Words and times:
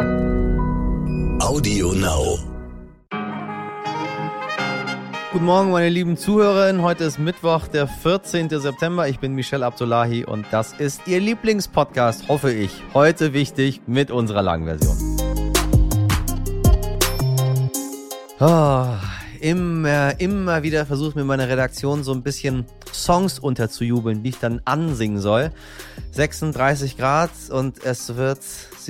Audio 0.00 1.92
Now. 1.92 2.38
Guten 5.30 5.44
Morgen, 5.44 5.70
meine 5.70 5.90
lieben 5.90 6.16
Zuhörerinnen. 6.16 6.80
Heute 6.80 7.04
ist 7.04 7.18
Mittwoch, 7.18 7.66
der 7.66 7.86
14. 7.86 8.48
September. 8.48 9.08
Ich 9.08 9.18
bin 9.18 9.34
Michelle 9.34 9.66
Abdullahi 9.66 10.24
und 10.24 10.46
das 10.50 10.72
ist 10.72 11.02
Ihr 11.06 11.20
Lieblingspodcast, 11.20 12.28
hoffe 12.28 12.50
ich. 12.50 12.70
Heute 12.94 13.34
wichtig 13.34 13.82
mit 13.86 14.10
unserer 14.10 14.40
langen 14.40 14.64
Version. 14.64 14.96
Oh, 18.40 18.86
immer, 19.40 20.18
immer 20.18 20.62
wieder 20.62 20.86
versucht 20.86 21.14
mir 21.14 21.24
meine 21.24 21.46
Redaktion 21.46 22.04
so 22.04 22.14
ein 22.14 22.22
bisschen 22.22 22.64
Songs 22.90 23.38
unterzujubeln, 23.38 24.22
die 24.22 24.30
ich 24.30 24.38
dann 24.38 24.62
ansingen 24.64 25.20
soll. 25.20 25.50
36 26.12 26.96
Grad 26.96 27.30
und 27.50 27.84
es 27.84 28.16
wird 28.16 28.40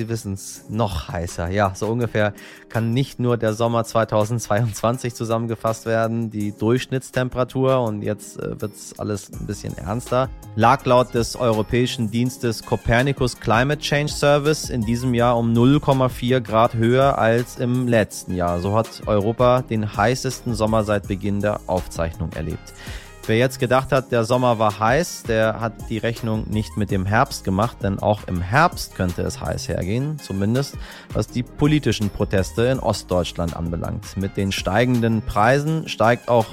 Sie 0.01 0.09
wissen 0.09 0.32
es, 0.32 0.64
noch 0.71 1.09
heißer. 1.09 1.51
Ja, 1.51 1.75
so 1.75 1.87
ungefähr 1.89 2.32
kann 2.71 2.95
nicht 2.95 3.21
nur 3.21 3.36
der 3.36 3.53
Sommer 3.53 3.85
2022 3.85 5.14
zusammengefasst 5.14 5.85
werden, 5.85 6.31
die 6.31 6.53
Durchschnittstemperatur 6.57 7.82
und 7.82 8.00
jetzt 8.00 8.39
äh, 8.39 8.58
wird 8.58 8.75
es 8.75 8.99
alles 8.99 9.31
ein 9.31 9.46
bisschen 9.46 9.77
ernster. 9.77 10.31
Lag 10.57 10.86
laut 10.86 11.13
des 11.13 11.36
europäischen 11.36 12.11
Dienstes 12.11 12.64
Copernicus 12.64 13.41
Climate 13.41 13.82
Change 13.82 14.11
Service 14.11 14.71
in 14.71 14.86
diesem 14.86 15.13
Jahr 15.13 15.36
um 15.36 15.53
0,4 15.53 16.41
Grad 16.41 16.72
höher 16.72 17.19
als 17.19 17.58
im 17.58 17.86
letzten 17.86 18.35
Jahr. 18.35 18.58
So 18.61 18.75
hat 18.75 19.03
Europa 19.05 19.61
den 19.61 19.99
heißesten 19.99 20.55
Sommer 20.55 20.82
seit 20.85 21.08
Beginn 21.08 21.41
der 21.41 21.61
Aufzeichnung 21.67 22.32
erlebt. 22.32 22.72
Wer 23.30 23.39
jetzt 23.39 23.61
gedacht 23.61 23.93
hat, 23.93 24.11
der 24.11 24.25
Sommer 24.25 24.58
war 24.58 24.80
heiß, 24.80 25.22
der 25.22 25.61
hat 25.61 25.88
die 25.88 25.98
Rechnung 25.98 26.50
nicht 26.50 26.76
mit 26.76 26.90
dem 26.90 27.07
Herbst 27.07 27.44
gemacht, 27.44 27.76
denn 27.80 28.00
auch 28.00 28.26
im 28.26 28.40
Herbst 28.40 28.96
könnte 28.96 29.22
es 29.22 29.40
heiß 29.40 29.68
hergehen, 29.68 30.18
zumindest 30.18 30.76
was 31.12 31.29
die 31.29 31.44
politischen 31.44 32.11
Proteste 32.11 32.64
in 32.64 32.80
Ostdeutschland 32.80 33.55
anbelangt. 33.55 34.16
Mit 34.16 34.36
den 34.36 34.50
steigenden 34.50 35.22
Preisen 35.22 35.88
steigt 35.88 36.28
auch 36.28 36.46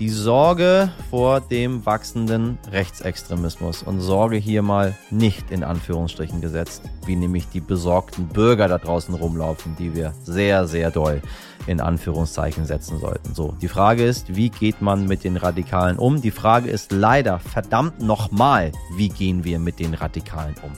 die 0.00 0.08
Sorge 0.08 0.90
vor 1.10 1.40
dem 1.40 1.86
wachsenden 1.86 2.58
Rechtsextremismus 2.70 3.82
und 3.82 4.00
Sorge 4.00 4.36
hier 4.36 4.62
mal 4.62 4.96
nicht 5.10 5.50
in 5.50 5.62
Anführungsstrichen 5.62 6.40
gesetzt, 6.40 6.82
wie 7.06 7.14
nämlich 7.14 7.48
die 7.48 7.60
besorgten 7.60 8.26
Bürger 8.26 8.66
da 8.66 8.78
draußen 8.78 9.14
rumlaufen, 9.14 9.76
die 9.78 9.94
wir 9.94 10.12
sehr, 10.24 10.66
sehr 10.66 10.90
doll 10.90 11.22
in 11.66 11.80
Anführungszeichen 11.80 12.66
setzen 12.66 12.98
sollten. 12.98 13.34
So, 13.34 13.54
die 13.62 13.68
Frage 13.68 14.04
ist, 14.04 14.34
wie 14.34 14.50
geht 14.50 14.82
man 14.82 15.06
mit 15.06 15.24
den 15.24 15.36
Radikalen 15.36 15.98
um? 15.98 16.20
Die 16.20 16.30
Frage 16.30 16.70
ist 16.70 16.92
leider 16.92 17.38
verdammt 17.38 18.00
nochmal, 18.02 18.72
wie 18.96 19.08
gehen 19.08 19.44
wir 19.44 19.58
mit 19.58 19.78
den 19.78 19.94
Radikalen 19.94 20.56
um? 20.62 20.72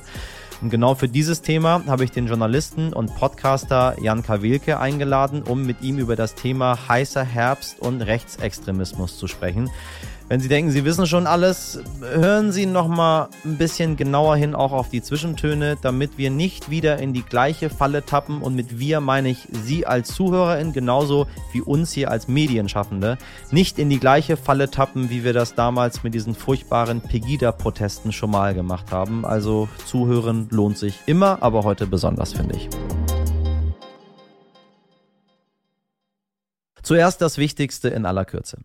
Und 0.62 0.70
genau 0.70 0.94
für 0.94 1.08
dieses 1.08 1.42
Thema 1.42 1.82
habe 1.86 2.04
ich 2.04 2.12
den 2.12 2.26
Journalisten 2.26 2.92
und 2.92 3.14
Podcaster 3.14 3.96
Jan 4.00 4.22
Kawilke 4.22 4.80
eingeladen, 4.80 5.42
um 5.42 5.66
mit 5.66 5.82
ihm 5.82 5.98
über 5.98 6.16
das 6.16 6.34
Thema 6.34 6.88
heißer 6.88 7.24
Herbst 7.24 7.78
und 7.80 8.00
Rechtsextremismus 8.00 9.18
zu 9.18 9.28
sprechen. 9.28 9.70
Wenn 10.28 10.40
Sie 10.40 10.48
denken, 10.48 10.72
Sie 10.72 10.84
wissen 10.84 11.06
schon 11.06 11.28
alles, 11.28 11.78
hören 12.00 12.50
Sie 12.50 12.66
noch 12.66 12.88
mal 12.88 13.28
ein 13.44 13.58
bisschen 13.58 13.96
genauer 13.96 14.34
hin 14.34 14.56
auch 14.56 14.72
auf 14.72 14.88
die 14.88 15.00
Zwischentöne, 15.00 15.76
damit 15.80 16.18
wir 16.18 16.30
nicht 16.30 16.68
wieder 16.68 16.98
in 16.98 17.12
die 17.12 17.22
gleiche 17.22 17.70
Falle 17.70 18.04
tappen 18.04 18.42
und 18.42 18.56
mit 18.56 18.80
wir 18.80 19.00
meine 19.00 19.28
ich 19.28 19.46
Sie 19.52 19.86
als 19.86 20.12
Zuhörerin 20.14 20.72
genauso 20.72 21.28
wie 21.52 21.60
uns 21.60 21.92
hier 21.92 22.10
als 22.10 22.26
Medienschaffende 22.26 23.18
nicht 23.52 23.78
in 23.78 23.88
die 23.88 24.00
gleiche 24.00 24.36
Falle 24.36 24.68
tappen, 24.68 25.10
wie 25.10 25.22
wir 25.22 25.32
das 25.32 25.54
damals 25.54 26.02
mit 26.02 26.12
diesen 26.12 26.34
furchtbaren 26.34 27.02
Pegida-Protesten 27.02 28.10
schon 28.10 28.32
mal 28.32 28.52
gemacht 28.52 28.90
haben. 28.90 29.24
Also 29.24 29.68
zuhören 29.84 30.48
lohnt 30.50 30.76
sich 30.76 30.98
immer, 31.06 31.40
aber 31.40 31.62
heute 31.62 31.86
besonders 31.86 32.32
finde 32.32 32.56
ich. 32.56 32.68
Zuerst 36.82 37.22
das 37.22 37.38
Wichtigste 37.38 37.90
in 37.90 38.06
aller 38.06 38.24
Kürze. 38.24 38.58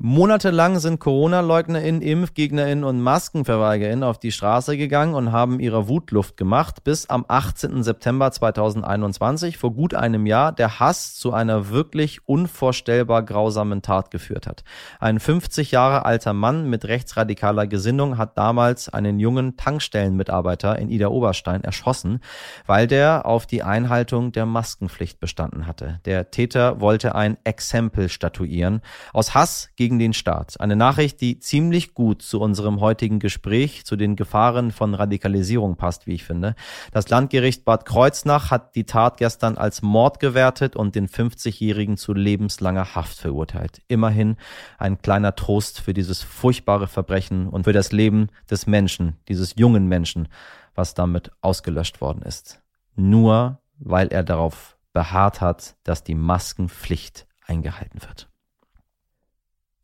Monatelang 0.00 0.78
sind 0.78 1.00
Corona-LeugnerInnen, 1.00 2.02
ImpfgegnerInnen 2.02 2.84
und 2.84 3.00
MaskenverweigerInnen 3.00 4.04
auf 4.04 4.20
die 4.20 4.30
Straße 4.30 4.76
gegangen 4.76 5.14
und 5.14 5.32
haben 5.32 5.58
ihre 5.58 5.88
Wut 5.88 6.12
Luft 6.12 6.36
gemacht, 6.36 6.84
bis 6.84 7.10
am 7.10 7.24
18. 7.26 7.82
September 7.82 8.30
2021, 8.30 9.58
vor 9.58 9.74
gut 9.74 9.94
einem 9.94 10.24
Jahr, 10.26 10.52
der 10.52 10.78
Hass 10.78 11.16
zu 11.16 11.32
einer 11.32 11.70
wirklich 11.70 12.20
unvorstellbar 12.28 13.24
grausamen 13.24 13.82
Tat 13.82 14.12
geführt 14.12 14.46
hat. 14.46 14.62
Ein 15.00 15.18
50 15.18 15.72
Jahre 15.72 16.04
alter 16.04 16.32
Mann 16.32 16.70
mit 16.70 16.84
rechtsradikaler 16.84 17.66
Gesinnung 17.66 18.18
hat 18.18 18.38
damals 18.38 18.88
einen 18.88 19.18
jungen 19.18 19.56
Tankstellenmitarbeiter 19.56 20.78
in 20.78 20.90
Ida 20.90 21.08
Oberstein 21.08 21.64
erschossen, 21.64 22.20
weil 22.66 22.86
der 22.86 23.26
auf 23.26 23.46
die 23.46 23.64
Einhaltung 23.64 24.30
der 24.30 24.46
Maskenpflicht 24.46 25.18
bestanden 25.18 25.66
hatte. 25.66 25.98
Der 26.04 26.30
Täter 26.30 26.80
wollte 26.80 27.16
ein 27.16 27.36
Exempel 27.42 28.08
statuieren. 28.08 28.80
Aus 29.12 29.34
Hass 29.34 29.70
gegen 29.74 29.87
gegen 29.88 29.98
den 29.98 30.12
Staat. 30.12 30.60
Eine 30.60 30.76
Nachricht, 30.76 31.22
die 31.22 31.38
ziemlich 31.38 31.94
gut 31.94 32.20
zu 32.20 32.42
unserem 32.42 32.80
heutigen 32.80 33.20
Gespräch, 33.20 33.86
zu 33.86 33.96
den 33.96 34.16
Gefahren 34.16 34.70
von 34.70 34.92
Radikalisierung 34.92 35.76
passt, 35.76 36.06
wie 36.06 36.12
ich 36.12 36.24
finde. 36.24 36.54
Das 36.92 37.08
Landgericht 37.08 37.64
Bad 37.64 37.86
Kreuznach 37.86 38.50
hat 38.50 38.74
die 38.74 38.84
Tat 38.84 39.16
gestern 39.16 39.56
als 39.56 39.80
Mord 39.80 40.20
gewertet 40.20 40.76
und 40.76 40.94
den 40.94 41.08
50-Jährigen 41.08 41.96
zu 41.96 42.12
lebenslanger 42.12 42.94
Haft 42.96 43.16
verurteilt. 43.16 43.80
Immerhin 43.88 44.36
ein 44.76 45.00
kleiner 45.00 45.34
Trost 45.34 45.80
für 45.80 45.94
dieses 45.94 46.22
furchtbare 46.22 46.86
Verbrechen 46.86 47.48
und 47.48 47.64
für 47.64 47.72
das 47.72 47.90
Leben 47.90 48.28
des 48.50 48.66
Menschen, 48.66 49.16
dieses 49.26 49.54
jungen 49.56 49.86
Menschen, 49.86 50.28
was 50.74 50.92
damit 50.92 51.30
ausgelöscht 51.40 52.02
worden 52.02 52.20
ist. 52.20 52.60
Nur 52.94 53.62
weil 53.78 54.08
er 54.08 54.22
darauf 54.22 54.76
beharrt 54.92 55.40
hat, 55.40 55.76
dass 55.82 56.04
die 56.04 56.14
Maskenpflicht 56.14 57.26
eingehalten 57.46 58.02
wird. 58.02 58.28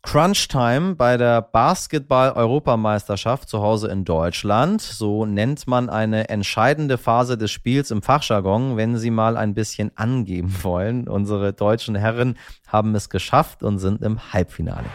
Crunch-Time 0.04 0.94
bei 0.94 1.16
der 1.16 1.42
Basketball-Europameisterschaft 1.42 3.48
zu 3.48 3.62
Hause 3.62 3.88
in 3.88 4.04
Deutschland. 4.04 4.80
So 4.80 5.26
nennt 5.26 5.66
man 5.66 5.90
eine 5.90 6.28
entscheidende 6.28 6.98
Phase 6.98 7.36
des 7.38 7.50
Spiels 7.50 7.90
im 7.90 8.02
Fachjargon, 8.02 8.76
wenn 8.76 8.98
Sie 8.98 9.10
mal 9.10 9.36
ein 9.36 9.54
bisschen 9.54 9.90
angeben 9.96 10.54
wollen. 10.62 11.08
Unsere 11.08 11.52
deutschen 11.52 11.96
Herren 11.96 12.36
haben 12.68 12.94
es 12.94 13.08
geschafft 13.08 13.62
und 13.62 13.78
sind 13.78 14.02
im 14.02 14.32
Halbfinale. 14.32 14.86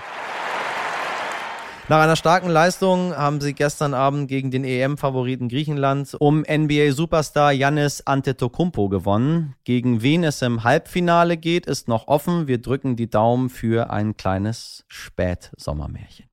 Nach 1.89 2.01
einer 2.01 2.15
starken 2.15 2.49
Leistung 2.49 3.15
haben 3.15 3.41
sie 3.41 3.55
gestern 3.55 3.95
Abend 3.95 4.27
gegen 4.27 4.51
den 4.51 4.63
EM-Favoriten 4.63 5.49
Griechenland 5.49 6.15
um 6.19 6.41
NBA-Superstar 6.47 7.51
Yannis 7.51 8.05
Antetokounmpo 8.05 8.89
gewonnen. 8.89 9.55
Gegen 9.63 10.03
wen 10.03 10.23
es 10.23 10.43
im 10.43 10.63
Halbfinale 10.63 11.35
geht, 11.35 11.65
ist 11.65 11.87
noch 11.87 12.07
offen. 12.07 12.45
Wir 12.45 12.61
drücken 12.61 12.95
die 12.95 13.09
Daumen 13.09 13.49
für 13.49 13.89
ein 13.89 14.15
kleines 14.15 14.85
Spätsommermärchen. 14.87 16.28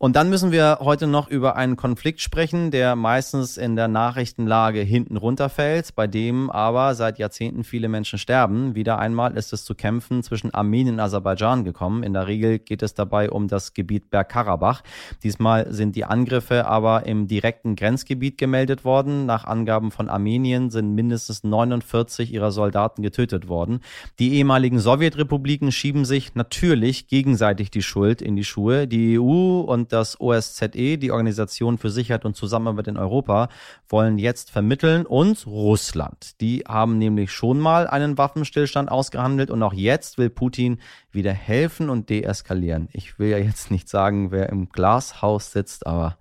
Und 0.00 0.14
dann 0.14 0.30
müssen 0.30 0.52
wir 0.52 0.78
heute 0.80 1.08
noch 1.08 1.28
über 1.28 1.56
einen 1.56 1.76
Konflikt 1.76 2.20
sprechen, 2.20 2.70
der 2.70 2.94
meistens 2.94 3.56
in 3.56 3.74
der 3.74 3.88
Nachrichtenlage 3.88 4.78
hinten 4.80 5.16
runterfällt, 5.16 5.96
bei 5.96 6.06
dem 6.06 6.50
aber 6.50 6.94
seit 6.94 7.18
Jahrzehnten 7.18 7.64
viele 7.64 7.88
Menschen 7.88 8.20
sterben. 8.20 8.76
Wieder 8.76 9.00
einmal 9.00 9.36
ist 9.36 9.52
es 9.52 9.64
zu 9.64 9.74
Kämpfen 9.74 10.22
zwischen 10.22 10.54
Armenien 10.54 10.94
und 10.94 11.00
Aserbaidschan 11.00 11.64
gekommen. 11.64 12.04
In 12.04 12.12
der 12.12 12.28
Regel 12.28 12.60
geht 12.60 12.84
es 12.84 12.94
dabei 12.94 13.28
um 13.28 13.48
das 13.48 13.74
Gebiet 13.74 14.08
Bergkarabach. 14.08 14.82
Diesmal 15.24 15.72
sind 15.72 15.96
die 15.96 16.04
Angriffe 16.04 16.66
aber 16.66 17.06
im 17.06 17.26
direkten 17.26 17.74
Grenzgebiet 17.74 18.38
gemeldet 18.38 18.84
worden. 18.84 19.26
Nach 19.26 19.46
Angaben 19.46 19.90
von 19.90 20.08
Armenien 20.08 20.70
sind 20.70 20.94
mindestens 20.94 21.42
49 21.42 22.32
ihrer 22.32 22.52
Soldaten 22.52 23.02
getötet 23.02 23.48
worden. 23.48 23.80
Die 24.20 24.34
ehemaligen 24.34 24.78
Sowjetrepubliken 24.78 25.72
schieben 25.72 26.04
sich 26.04 26.36
natürlich 26.36 27.08
gegenseitig 27.08 27.72
die 27.72 27.82
Schuld 27.82 28.22
in 28.22 28.36
die 28.36 28.44
Schuhe. 28.44 28.86
Die 28.86 29.18
EU 29.18 29.62
und 29.62 29.87
das 29.92 30.20
OSZE, 30.20 30.98
die 30.98 31.10
Organisation 31.10 31.78
für 31.78 31.90
Sicherheit 31.90 32.24
und 32.24 32.36
Zusammenarbeit 32.36 32.88
in 32.88 32.96
Europa, 32.96 33.48
wollen 33.88 34.18
jetzt 34.18 34.50
vermitteln 34.50 35.06
und 35.06 35.46
Russland. 35.46 36.40
Die 36.40 36.64
haben 36.66 36.98
nämlich 36.98 37.32
schon 37.32 37.58
mal 37.58 37.86
einen 37.86 38.18
Waffenstillstand 38.18 38.90
ausgehandelt 38.90 39.50
und 39.50 39.62
auch 39.62 39.72
jetzt 39.72 40.18
will 40.18 40.30
Putin 40.30 40.78
wieder 41.10 41.32
helfen 41.32 41.90
und 41.90 42.10
deeskalieren. 42.10 42.88
Ich 42.92 43.18
will 43.18 43.28
ja 43.28 43.38
jetzt 43.38 43.70
nicht 43.70 43.88
sagen, 43.88 44.30
wer 44.30 44.48
im 44.48 44.68
Glashaus 44.68 45.52
sitzt, 45.52 45.86
aber 45.86 46.18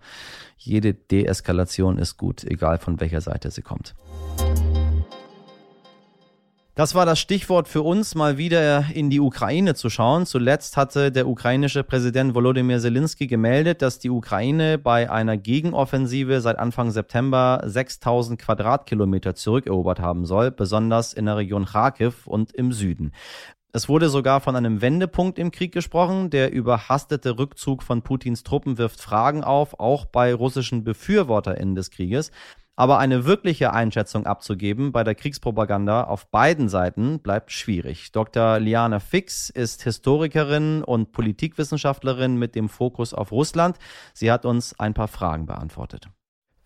jede 0.57 0.94
Deeskalation 0.94 1.97
ist 1.97 2.18
gut, 2.18 2.44
egal 2.44 2.77
von 2.77 3.00
welcher 3.00 3.21
Seite 3.21 3.51
sie 3.51 3.62
kommt. 3.62 3.95
Das 6.77 6.94
war 6.94 7.07
das 7.07 7.18
Stichwort 7.18 7.68
für 7.68 7.81
uns, 7.81 8.13
mal 8.13 8.38
wieder 8.38 8.85
in 8.94 9.09
die 9.09 9.19
Ukraine 9.19 9.74
zu 9.74 9.89
schauen. 9.89 10.27
Zuletzt 10.27 10.77
hatte 10.77 11.12
der 11.12 11.27
ukrainische 11.27 11.83
Präsident 11.83 12.35
Volodymyr 12.35 12.79
Zelensky 12.79 13.25
gemeldet, 13.25 13.81
dass 13.81 13.97
die 13.97 14.12
Ukraine 14.12 14.77
bei 14.77 15.09
einer 15.09 15.38
Gegenoffensive 15.38 16.39
seit 16.39 16.59
Anfang 16.59 16.91
September 16.91 17.63
6000 17.65 18.39
Quadratkilometer 18.39 19.33
zurückerobert 19.33 20.00
haben 20.00 20.27
soll, 20.27 20.51
besonders 20.51 21.13
in 21.13 21.25
der 21.25 21.38
Region 21.38 21.65
Kharkiv 21.65 22.27
und 22.27 22.51
im 22.51 22.71
Süden. 22.71 23.12
Es 23.74 23.89
wurde 23.89 24.09
sogar 24.09 24.39
von 24.39 24.56
einem 24.56 24.79
Wendepunkt 24.79 25.39
im 25.39 25.50
Krieg 25.50 25.71
gesprochen. 25.71 26.29
Der 26.29 26.51
überhastete 26.51 27.39
Rückzug 27.39 27.81
von 27.81 28.03
Putins 28.03 28.44
Truppen 28.44 28.77
wirft 28.77 29.01
Fragen 29.01 29.44
auf, 29.44 29.79
auch 29.79 30.06
bei 30.06 30.31
russischen 30.31 30.83
BefürworterInnen 30.83 31.74
des 31.74 31.89
Krieges. 31.89 32.29
Aber 32.79 33.00
eine 33.00 33.25
wirkliche 33.25 33.74
Einschätzung 33.74 34.27
abzugeben 34.27 34.91
bei 34.91 35.03
der 35.03 35.15
Kriegspropaganda 35.15 36.03
auf 36.03 36.29
beiden 36.29 36.69
Seiten 36.69 37.19
bleibt 37.19 37.51
schwierig. 37.51 38.12
Dr. 38.12 38.59
Liana 38.59 39.00
Fix 39.00 39.50
ist 39.50 39.81
Historikerin 39.81 40.83
und 40.83 41.12
Politikwissenschaftlerin 41.12 42.38
mit 42.38 42.53
dem 42.53 42.69
Fokus 42.69 43.15
auf 43.15 43.31
Russland. 43.31 43.79
Sie 44.13 44.31
hat 44.31 44.45
uns 44.45 44.79
ein 44.79 44.94
paar 44.94 45.07
Fragen 45.07 45.47
beantwortet. 45.47 46.09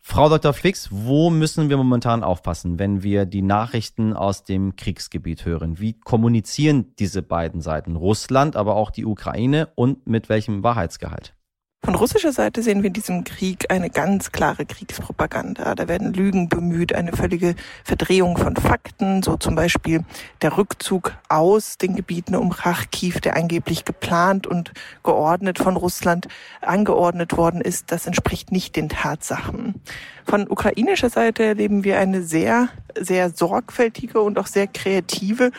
Frau 0.02 0.28
Dr. 0.28 0.52
Fix, 0.52 0.90
wo 0.92 1.30
müssen 1.30 1.70
wir 1.70 1.78
momentan 1.78 2.24
aufpassen, 2.24 2.78
wenn 2.78 3.04
wir 3.04 3.26
die 3.26 3.44
Nachrichten 3.44 4.12
aus 4.12 4.44
dem 4.44 4.76
Kriegsgebiet 4.76 5.46
hören? 5.46 5.80
Wie 5.80 5.94
kommunizieren 5.94 6.94
diese 7.00 7.22
beiden 7.22 7.62
Seiten, 7.62 7.96
Russland, 7.96 8.58
aber 8.58 8.76
auch 8.76 8.92
die 8.92 9.06
Ukraine 9.06 9.70
und 9.76 10.08
mit 10.08 10.28
welchem 10.28 10.62
Wahrheitsgehalt? 10.62 11.36
Von 11.84 11.96
russischer 11.96 12.32
Seite 12.32 12.62
sehen 12.62 12.84
wir 12.84 12.90
in 12.90 12.94
diesem 12.94 13.24
Krieg 13.24 13.72
eine 13.72 13.90
ganz 13.90 14.32
klare 14.32 14.68
Kriegspropaganda. 14.68 15.74
Da 15.74 15.88
werden 15.88 16.14
Lügen 16.14 16.48
bemüht, 16.48 16.94
eine 16.94 17.12
völlige 17.12 17.56
Verdrehung 17.84 18.38
von 18.38 18.56
Fakten, 18.56 19.24
so 19.24 19.36
zum 19.36 19.56
Beispiel 19.56 20.06
der 20.44 20.58
Rückzug 20.60 21.14
aus 21.28 21.80
den 21.80 21.96
Gebieten 21.96 22.36
um 22.36 22.52
Kharkiv, 22.52 23.20
der 23.20 23.36
angeblich 23.36 23.84
geplant 23.84 24.46
und 24.46 24.74
geordnet 25.04 25.58
von 25.58 25.76
Russland 25.76 26.28
angeordnet 26.62 27.36
worden 27.36 27.62
ist. 27.62 27.92
Das 27.92 28.06
entspricht 28.06 28.52
nicht 28.52 28.76
den 28.76 28.88
Tatsachen. 28.88 29.82
Von 30.24 30.48
ukrainischer 30.48 31.10
Seite 31.10 31.44
erleben 31.44 31.84
wir 31.84 31.98
eine 31.98 32.22
sehr, 32.22 32.70
sehr 32.96 33.32
sorgfältige 33.32 34.22
und 34.22 34.38
auch 34.38 34.46
sehr 34.46 34.68
kreative 34.68 35.52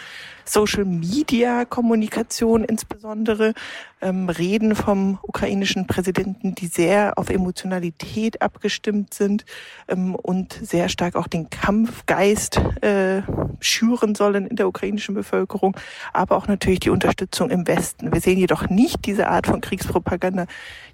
Social 0.44 0.84
Media 0.84 1.64
Kommunikation 1.64 2.64
insbesondere, 2.64 3.54
ähm, 4.02 4.28
Reden 4.28 4.75
vom 4.75 5.19
ukrainischen 5.22 5.87
Präsidenten, 5.87 6.54
die 6.54 6.66
sehr 6.66 7.16
auf 7.16 7.31
Emotionalität 7.31 8.43
abgestimmt 8.43 9.14
sind 9.14 9.44
ähm, 9.88 10.14
und 10.14 10.52
sehr 10.52 10.88
stark 10.88 11.16
auch 11.16 11.28
den 11.28 11.49
Kampfgeist 11.49 12.58
äh, 12.82 13.22
schüren 13.60 14.14
sollen 14.14 14.46
in 14.46 14.56
der 14.56 14.69
ukrainischen 14.69 15.14
Bevölkerung, 15.14 15.76
aber 16.12 16.37
auch 16.37 16.49
natürlich 16.49 16.81
die 16.81 16.90
Unterstützung 16.90 17.50
im 17.50 17.66
Westen. 17.66 18.12
Wir 18.12 18.20
sehen 18.20 18.38
jedoch 18.38 18.69
nicht 18.69 19.06
diese 19.06 19.28
Art 19.28 19.46
von 19.46 19.60
Kriegspropaganda, 19.60 20.46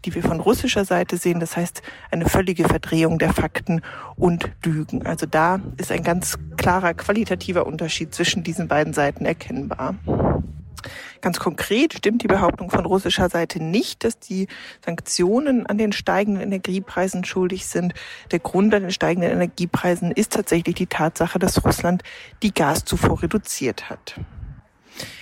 die 0.05 0.15
wir 0.15 0.23
von 0.23 0.41
russischer 0.41 0.85
Seite 0.85 1.17
sehen. 1.17 1.41
Das 1.41 1.57
heißt, 1.57 1.83
eine 2.11 2.27
völlige 2.27 2.65
Verdrehung 2.65 3.19
der 3.19 3.33
Fakten 3.33 3.81
und 4.17 4.51
Lügen. 4.65 5.07
Also 5.07 5.27
da 5.27 5.61
ist 5.79 5.91
ein 5.91 6.03
ganz 6.03 6.39
klarer 6.57 6.95
qualitativer 6.95 7.67
Unterschied 7.67 8.15
zwischen 8.15 8.43
diesen 8.43 8.69
beiden 8.69 8.93
Seiten 8.93 9.25
erkennbar. 9.25 9.95
Ganz 11.21 11.39
konkret 11.39 11.95
stimmt 11.95 12.23
die 12.23 12.29
Behauptung 12.29 12.71
von 12.71 12.87
russischer 12.87 13.29
Seite 13.29 13.63
nicht, 13.63 14.05
dass 14.05 14.19
die 14.19 14.49
Sanktionen 14.85 15.67
an 15.67 15.79
den 15.79 15.93
steigenden 15.93 16.43
Energiepreisen 16.43 17.25
schuldig 17.25 17.67
sind. 17.67 17.95
Der 18.31 18.39
Grund 18.39 18.75
an 18.75 18.83
den 18.83 18.91
steigenden 18.91 19.31
Energiepreisen 19.31 20.13
ist 20.13 20.33
tatsächlich 20.33 20.75
die 20.77 20.87
Tatsache, 20.87 21.39
dass 21.39 21.65
Russland 21.65 22.03
die 22.43 22.53
Gaszufuhr 22.53 23.23
reduziert 23.23 23.91
hat. 23.91 24.15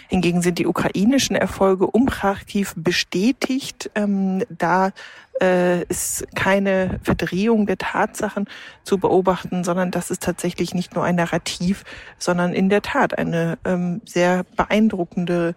Hingegen 0.09 0.43
sind 0.43 0.59
die 0.59 0.67
ukrainischen 0.67 1.37
Erfolge 1.37 1.87
um 1.87 2.07
Kharkiv 2.07 2.75
bestätigt. 2.77 3.91
Ähm, 3.95 4.45
da 4.49 4.93
äh, 5.41 5.83
ist 5.85 6.27
keine 6.35 7.01
Verdrehung 7.03 7.67
der 7.67 7.79
Tatsachen 7.79 8.47
zu 8.85 8.99
beobachten, 8.99 9.65
sondern 9.65 9.91
das 9.91 10.11
ist 10.11 10.23
tatsächlich 10.23 10.75
nicht 10.75 10.95
nur 10.95 11.05
ein 11.05 11.17
Narrativ, 11.17 11.85
sondern 12.19 12.53
in 12.53 12.69
der 12.69 12.83
Tat 12.83 13.19
eine 13.19 13.59
ähm, 13.65 14.01
sehr 14.05 14.45
beeindruckende 14.57 15.55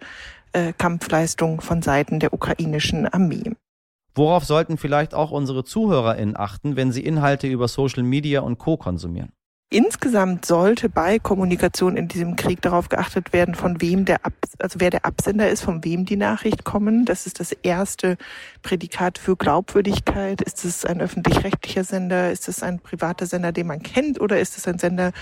äh, 0.53 0.73
Kampfleistung 0.77 1.61
von 1.61 1.81
Seiten 1.81 2.19
der 2.19 2.33
ukrainischen 2.33 3.07
Armee. 3.07 3.51
Worauf 4.15 4.43
sollten 4.43 4.77
vielleicht 4.77 5.13
auch 5.13 5.31
unsere 5.31 5.63
ZuhörerInnen 5.63 6.35
achten, 6.35 6.75
wenn 6.75 6.91
sie 6.91 7.05
Inhalte 7.05 7.47
über 7.47 7.67
Social 7.67 8.03
Media 8.03 8.41
und 8.41 8.57
Co. 8.57 8.75
konsumieren? 8.75 9.31
Insgesamt 9.71 10.45
sollte 10.45 10.89
bei 10.89 11.19
Kommunikation 11.19 11.95
in 11.95 12.07
diesem 12.07 12.35
Krieg 12.35 12.59
darauf 12.59 12.89
geachtet 12.89 13.33
werden, 13.33 13.53
von 13.53 13.79
wem 13.81 14.03
der 14.03 14.25
Ab 14.25 14.33
also 14.57 14.79
wer 14.79 14.89
der 14.89 15.05
Absender 15.05 15.49
ist, 15.49 15.61
von 15.61 15.85
wem 15.85 16.05
die 16.05 16.17
Nachricht 16.17 16.65
kommen. 16.65 17.05
Das 17.05 17.25
ist 17.25 17.39
das 17.39 17.51
erste 17.51 18.17
Prädikat 18.61 19.17
für 19.17 19.37
Glaubwürdigkeit. 19.37 20.41
Ist 20.41 20.65
es 20.65 20.85
ein 20.85 20.99
öffentlich-rechtlicher 20.99 21.83
Sender? 21.83 22.31
Ist 22.31 22.49
es 22.49 22.61
ein 22.61 22.79
privater 22.79 23.25
Sender, 23.25 23.51
den 23.51 23.67
man 23.67 23.81
kennt? 23.81 24.19
Oder 24.19 24.39
ist 24.39 24.57
es 24.57 24.67
ein 24.67 24.77
Sender 24.77 25.13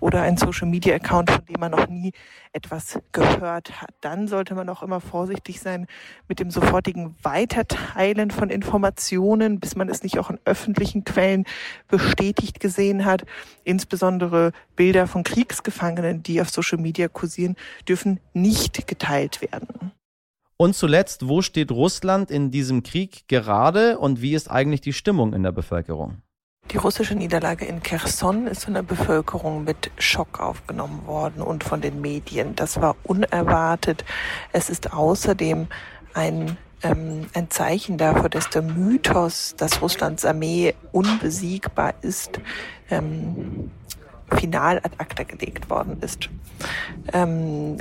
oder 0.00 0.22
ein 0.22 0.36
Social-Media-Account, 0.36 1.30
von 1.30 1.44
dem 1.44 1.60
man 1.60 1.72
noch 1.72 1.88
nie 1.88 2.12
etwas 2.52 2.98
gehört 3.12 3.82
hat? 3.82 3.90
Dann 4.00 4.28
sollte 4.28 4.54
man 4.54 4.68
auch 4.70 4.82
immer 4.82 5.00
vorsichtig 5.00 5.60
sein 5.60 5.86
mit 6.26 6.40
dem 6.40 6.50
sofortigen 6.50 7.16
Weiterteilen 7.22 8.30
von 8.30 8.48
Informationen, 8.48 9.60
bis 9.60 9.76
man 9.76 9.90
es 9.90 10.02
nicht 10.02 10.18
auch 10.18 10.30
in 10.30 10.38
öffentlichen 10.46 11.04
Quellen 11.04 11.44
bestätigt 11.88 12.60
gesehen 12.60 13.04
hat. 13.04 13.24
Insbesondere 13.64 13.95
insbesondere 13.96 14.52
Bilder 14.76 15.06
von 15.06 15.24
Kriegsgefangenen, 15.24 16.22
die 16.22 16.42
auf 16.42 16.50
Social 16.50 16.78
Media 16.78 17.08
kursieren, 17.08 17.56
dürfen 17.88 18.20
nicht 18.34 18.86
geteilt 18.86 19.40
werden. 19.40 19.92
Und 20.58 20.74
zuletzt, 20.76 21.28
wo 21.28 21.40
steht 21.40 21.70
Russland 21.70 22.30
in 22.30 22.50
diesem 22.50 22.82
Krieg 22.82 23.26
gerade 23.26 23.98
und 23.98 24.20
wie 24.20 24.34
ist 24.34 24.50
eigentlich 24.50 24.82
die 24.82 24.92
Stimmung 24.92 25.32
in 25.32 25.42
der 25.42 25.52
Bevölkerung? 25.52 26.20
Die 26.72 26.76
russische 26.76 27.14
Niederlage 27.14 27.64
in 27.64 27.82
Kherson 27.82 28.46
ist 28.46 28.64
von 28.64 28.74
der 28.74 28.82
Bevölkerung 28.82 29.64
mit 29.64 29.90
Schock 29.98 30.40
aufgenommen 30.40 31.06
worden 31.06 31.40
und 31.40 31.64
von 31.64 31.80
den 31.80 32.02
Medien. 32.02 32.54
Das 32.54 32.80
war 32.82 32.96
unerwartet. 33.02 34.04
Es 34.52 34.68
ist 34.68 34.92
außerdem 34.92 35.68
ein 36.12 36.58
ähm, 36.82 37.26
ein 37.34 37.50
Zeichen 37.50 37.98
dafür, 37.98 38.28
dass 38.28 38.50
der 38.50 38.62
Mythos, 38.62 39.54
dass 39.56 39.80
Russlands 39.80 40.24
Armee 40.24 40.74
unbesiegbar 40.92 41.94
ist, 42.02 42.40
ähm, 42.90 43.70
final 44.32 44.78
ad 44.78 44.92
acta 44.98 45.22
gelegt 45.22 45.70
worden 45.70 45.98
ist. 46.00 46.28
Ähm, 47.12 47.78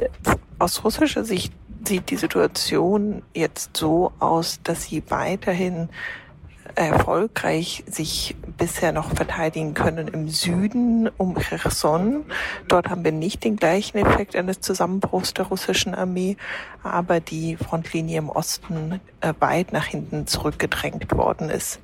aus 0.60 0.84
russischer 0.84 1.26
Sicht 1.26 1.54
sieht 1.88 2.10
die 2.10 2.16
Situation 2.18 3.22
jetzt 3.34 3.78
so 3.78 4.12
aus, 4.20 4.60
dass 4.64 4.84
sie 4.84 5.04
weiterhin 5.10 5.90
erfolgreich 6.75 7.83
sich 7.88 8.36
bisher 8.57 8.92
noch 8.92 9.13
verteidigen 9.13 9.74
können 9.74 10.07
im 10.07 10.30
Süden 10.30 11.10
um 11.18 11.36
Cherson. 11.36 12.25
Dort 12.68 12.89
haben 12.89 13.04
wir 13.04 13.12
nicht 13.12 13.44
den 13.44 13.56
gleichen 13.56 13.98
Effekt 13.98 14.36
eines 14.36 14.62
Zusammenbruchs 14.62 15.33
der 15.33 15.45
russischen 15.45 15.95
Armee, 15.95 16.38
aber 16.83 17.19
die 17.19 17.57
Frontlinie 17.57 18.19
im 18.19 18.30
Osten 18.30 19.00
äh, 19.22 19.33
weit 19.39 19.74
nach 19.74 19.86
hinten 19.86 20.27
zurückgedrängt 20.27 21.12
worden 21.16 21.50
ist. 21.50 21.80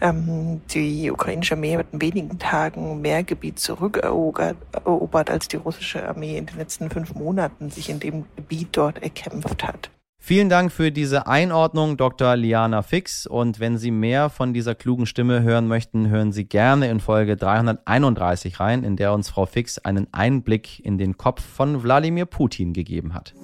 Ähm, 0.00 0.60
die 0.70 1.10
ukrainische 1.10 1.54
Armee 1.54 1.76
hat 1.76 1.86
in 1.92 2.00
wenigen 2.00 2.38
Tagen 2.38 3.00
mehr 3.00 3.22
Gebiet 3.22 3.58
zurückerobert, 3.58 5.30
als 5.30 5.48
die 5.48 5.56
russische 5.56 6.06
Armee 6.06 6.36
in 6.36 6.46
den 6.46 6.58
letzten 6.58 6.90
fünf 6.90 7.14
Monaten 7.14 7.70
sich 7.70 7.88
in 7.88 8.00
dem 8.00 8.24
Gebiet 8.36 8.68
dort 8.72 9.02
erkämpft 9.02 9.64
hat. 9.64 9.90
Vielen 10.26 10.48
Dank 10.48 10.72
für 10.72 10.90
diese 10.90 11.28
Einordnung, 11.28 11.96
Dr. 11.96 12.34
Liana 12.34 12.82
Fix. 12.82 13.28
Und 13.28 13.60
wenn 13.60 13.78
Sie 13.78 13.92
mehr 13.92 14.28
von 14.28 14.52
dieser 14.52 14.74
klugen 14.74 15.06
Stimme 15.06 15.44
hören 15.44 15.68
möchten, 15.68 16.08
hören 16.08 16.32
Sie 16.32 16.46
gerne 16.46 16.90
in 16.90 16.98
Folge 16.98 17.36
331 17.36 18.58
rein, 18.58 18.82
in 18.82 18.96
der 18.96 19.12
uns 19.12 19.28
Frau 19.28 19.46
Fix 19.46 19.78
einen 19.78 20.12
Einblick 20.12 20.84
in 20.84 20.98
den 20.98 21.16
Kopf 21.16 21.44
von 21.44 21.84
Wladimir 21.84 22.26
Putin 22.26 22.72
gegeben 22.72 23.14
hat. 23.14 23.34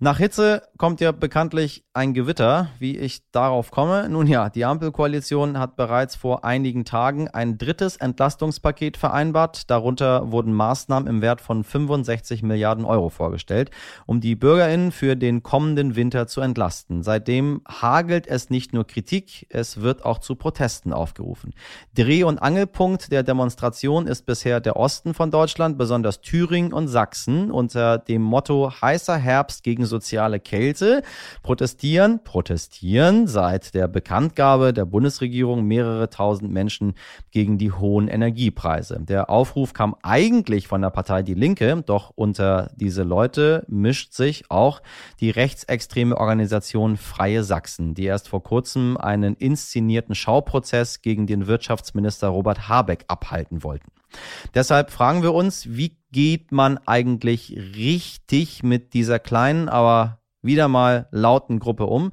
Nach 0.00 0.18
Hitze 0.18 0.62
kommt 0.76 1.00
ja 1.00 1.12
bekanntlich 1.12 1.84
ein 1.94 2.14
Gewitter. 2.14 2.68
Wie 2.80 2.98
ich 2.98 3.22
darauf 3.30 3.70
komme? 3.70 4.08
Nun 4.08 4.26
ja, 4.26 4.50
die 4.50 4.64
Ampelkoalition 4.64 5.56
hat 5.56 5.76
bereits 5.76 6.16
vor 6.16 6.44
einigen 6.44 6.84
Tagen 6.84 7.28
ein 7.28 7.58
drittes 7.58 7.96
Entlastungspaket 7.96 8.96
vereinbart. 8.96 9.70
Darunter 9.70 10.32
wurden 10.32 10.52
Maßnahmen 10.52 11.08
im 11.08 11.22
Wert 11.22 11.40
von 11.40 11.62
65 11.62 12.42
Milliarden 12.42 12.84
Euro 12.84 13.08
vorgestellt, 13.08 13.70
um 14.04 14.20
die 14.20 14.34
BürgerInnen 14.34 14.90
für 14.90 15.14
den 15.14 15.44
kommenden 15.44 15.94
Winter 15.94 16.26
zu 16.26 16.40
entlasten. 16.40 17.04
Seitdem 17.04 17.62
hagelt 17.68 18.26
es 18.26 18.50
nicht 18.50 18.72
nur 18.72 18.88
Kritik, 18.88 19.46
es 19.48 19.80
wird 19.80 20.04
auch 20.04 20.18
zu 20.18 20.34
Protesten 20.34 20.92
aufgerufen. 20.92 21.54
Dreh- 21.94 22.24
und 22.24 22.40
Angelpunkt 22.40 23.12
der 23.12 23.22
Demonstration 23.22 24.08
ist 24.08 24.26
bisher 24.26 24.58
der 24.58 24.74
Osten 24.74 25.14
von 25.14 25.30
Deutschland, 25.30 25.78
besonders 25.78 26.20
Thüringen 26.20 26.72
und 26.72 26.88
Sachsen, 26.88 27.52
unter 27.52 27.98
dem 27.98 28.22
Motto 28.22 28.72
heißer 28.82 29.16
Herbst 29.16 29.62
gegen 29.62 29.83
soziale 29.86 30.40
Kälte 30.40 31.02
protestieren, 31.42 32.22
protestieren 32.24 33.26
seit 33.26 33.74
der 33.74 33.88
Bekanntgabe 33.88 34.72
der 34.72 34.84
Bundesregierung 34.84 35.64
mehrere 35.64 36.10
tausend 36.10 36.52
Menschen 36.52 36.94
gegen 37.30 37.58
die 37.58 37.72
hohen 37.72 38.08
Energiepreise. 38.08 39.00
Der 39.00 39.30
Aufruf 39.30 39.72
kam 39.72 39.96
eigentlich 40.02 40.68
von 40.68 40.82
der 40.82 40.90
Partei 40.90 41.22
Die 41.22 41.34
Linke, 41.34 41.82
doch 41.84 42.12
unter 42.14 42.70
diese 42.76 43.02
Leute 43.02 43.64
mischt 43.68 44.12
sich 44.12 44.50
auch 44.50 44.82
die 45.20 45.30
rechtsextreme 45.30 46.16
Organisation 46.16 46.96
Freie 46.96 47.44
Sachsen, 47.44 47.94
die 47.94 48.04
erst 48.04 48.28
vor 48.28 48.42
kurzem 48.42 48.96
einen 48.96 49.34
inszenierten 49.34 50.14
Schauprozess 50.14 51.02
gegen 51.02 51.26
den 51.26 51.46
Wirtschaftsminister 51.46 52.28
Robert 52.28 52.68
Habeck 52.68 53.04
abhalten 53.08 53.62
wollten. 53.62 53.90
Deshalb 54.54 54.90
fragen 54.90 55.22
wir 55.22 55.34
uns, 55.34 55.66
wie 55.68 55.96
geht 56.12 56.52
man 56.52 56.78
eigentlich 56.86 57.56
richtig 57.76 58.62
mit 58.62 58.94
dieser 58.94 59.18
kleinen, 59.18 59.68
aber 59.68 60.20
wieder 60.42 60.68
mal 60.68 61.08
lauten 61.10 61.58
Gruppe 61.58 61.86
um? 61.86 62.12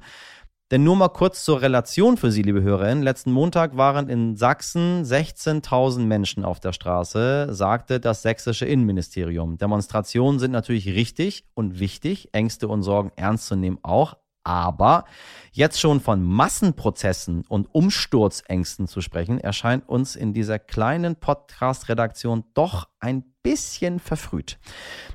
Denn 0.72 0.84
nur 0.84 0.96
mal 0.96 1.10
kurz 1.10 1.44
zur 1.44 1.60
Relation 1.60 2.16
für 2.16 2.32
Sie, 2.32 2.40
liebe 2.40 2.62
Hörerinnen. 2.62 3.02
Letzten 3.02 3.30
Montag 3.30 3.76
waren 3.76 4.08
in 4.08 4.36
Sachsen 4.36 5.04
16.000 5.04 6.00
Menschen 6.00 6.46
auf 6.46 6.60
der 6.60 6.72
Straße, 6.72 7.48
sagte 7.50 8.00
das 8.00 8.22
sächsische 8.22 8.64
Innenministerium. 8.64 9.58
Demonstrationen 9.58 10.38
sind 10.38 10.52
natürlich 10.52 10.86
richtig 10.86 11.44
und 11.52 11.78
wichtig, 11.78 12.30
Ängste 12.32 12.68
und 12.68 12.82
Sorgen 12.82 13.12
ernst 13.16 13.48
zu 13.48 13.54
nehmen 13.56 13.80
auch. 13.82 14.16
Aber 14.44 15.04
jetzt 15.52 15.80
schon 15.80 16.00
von 16.00 16.22
Massenprozessen 16.22 17.44
und 17.48 17.72
Umsturzängsten 17.72 18.86
zu 18.88 19.00
sprechen, 19.00 19.38
erscheint 19.38 19.88
uns 19.88 20.16
in 20.16 20.32
dieser 20.32 20.58
kleinen 20.58 21.16
Podcast-Redaktion 21.16 22.44
doch 22.54 22.88
ein 23.02 23.24
bisschen 23.42 23.98
verfrüht. 23.98 24.58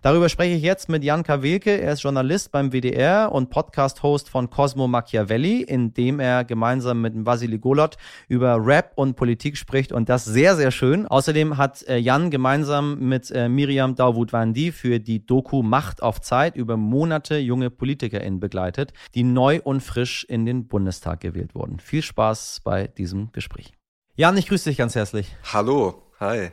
Darüber 0.01 0.27
spreche 0.27 0.55
ich 0.55 0.61
jetzt 0.61 0.89
mit 0.89 1.05
Jan 1.05 1.23
Kawelke. 1.23 1.79
Er 1.79 1.93
ist 1.93 2.03
Journalist 2.03 2.51
beim 2.51 2.73
WDR 2.73 3.31
und 3.31 3.49
Podcast-Host 3.49 4.29
von 4.29 4.49
Cosmo 4.49 4.89
Machiavelli, 4.89 5.61
in 5.61 5.93
dem 5.93 6.19
er 6.19 6.43
gemeinsam 6.43 7.01
mit 7.01 7.13
Vasily 7.15 7.57
Golot 7.57 7.95
über 8.27 8.57
Rap 8.59 8.91
und 8.95 9.15
Politik 9.15 9.57
spricht 9.57 9.93
und 9.93 10.09
das 10.09 10.25
sehr, 10.25 10.57
sehr 10.57 10.71
schön. 10.71 11.07
Außerdem 11.07 11.57
hat 11.57 11.87
äh, 11.87 11.97
Jan 11.97 12.29
gemeinsam 12.29 12.99
mit 12.99 13.31
äh, 13.31 13.47
Miriam 13.47 13.95
Dawood-Wandi 13.95 14.73
für 14.73 14.99
die 14.99 15.25
Doku 15.25 15.63
Macht 15.63 16.03
auf 16.03 16.19
Zeit 16.19 16.57
über 16.57 16.75
Monate 16.75 17.37
junge 17.37 17.69
PolitikerInnen 17.69 18.41
begleitet, 18.41 18.91
die 19.15 19.23
neu 19.23 19.61
und 19.63 19.81
frisch 19.81 20.25
in 20.25 20.45
den 20.45 20.67
Bundestag 20.67 21.21
gewählt 21.21 21.55
wurden. 21.55 21.79
Viel 21.79 22.01
Spaß 22.01 22.61
bei 22.65 22.87
diesem 22.87 23.31
Gespräch. 23.31 23.71
Jan, 24.15 24.35
ich 24.35 24.47
grüße 24.47 24.69
dich 24.69 24.77
ganz 24.77 24.95
herzlich. 24.95 25.33
Hallo, 25.53 26.03
hi. 26.19 26.49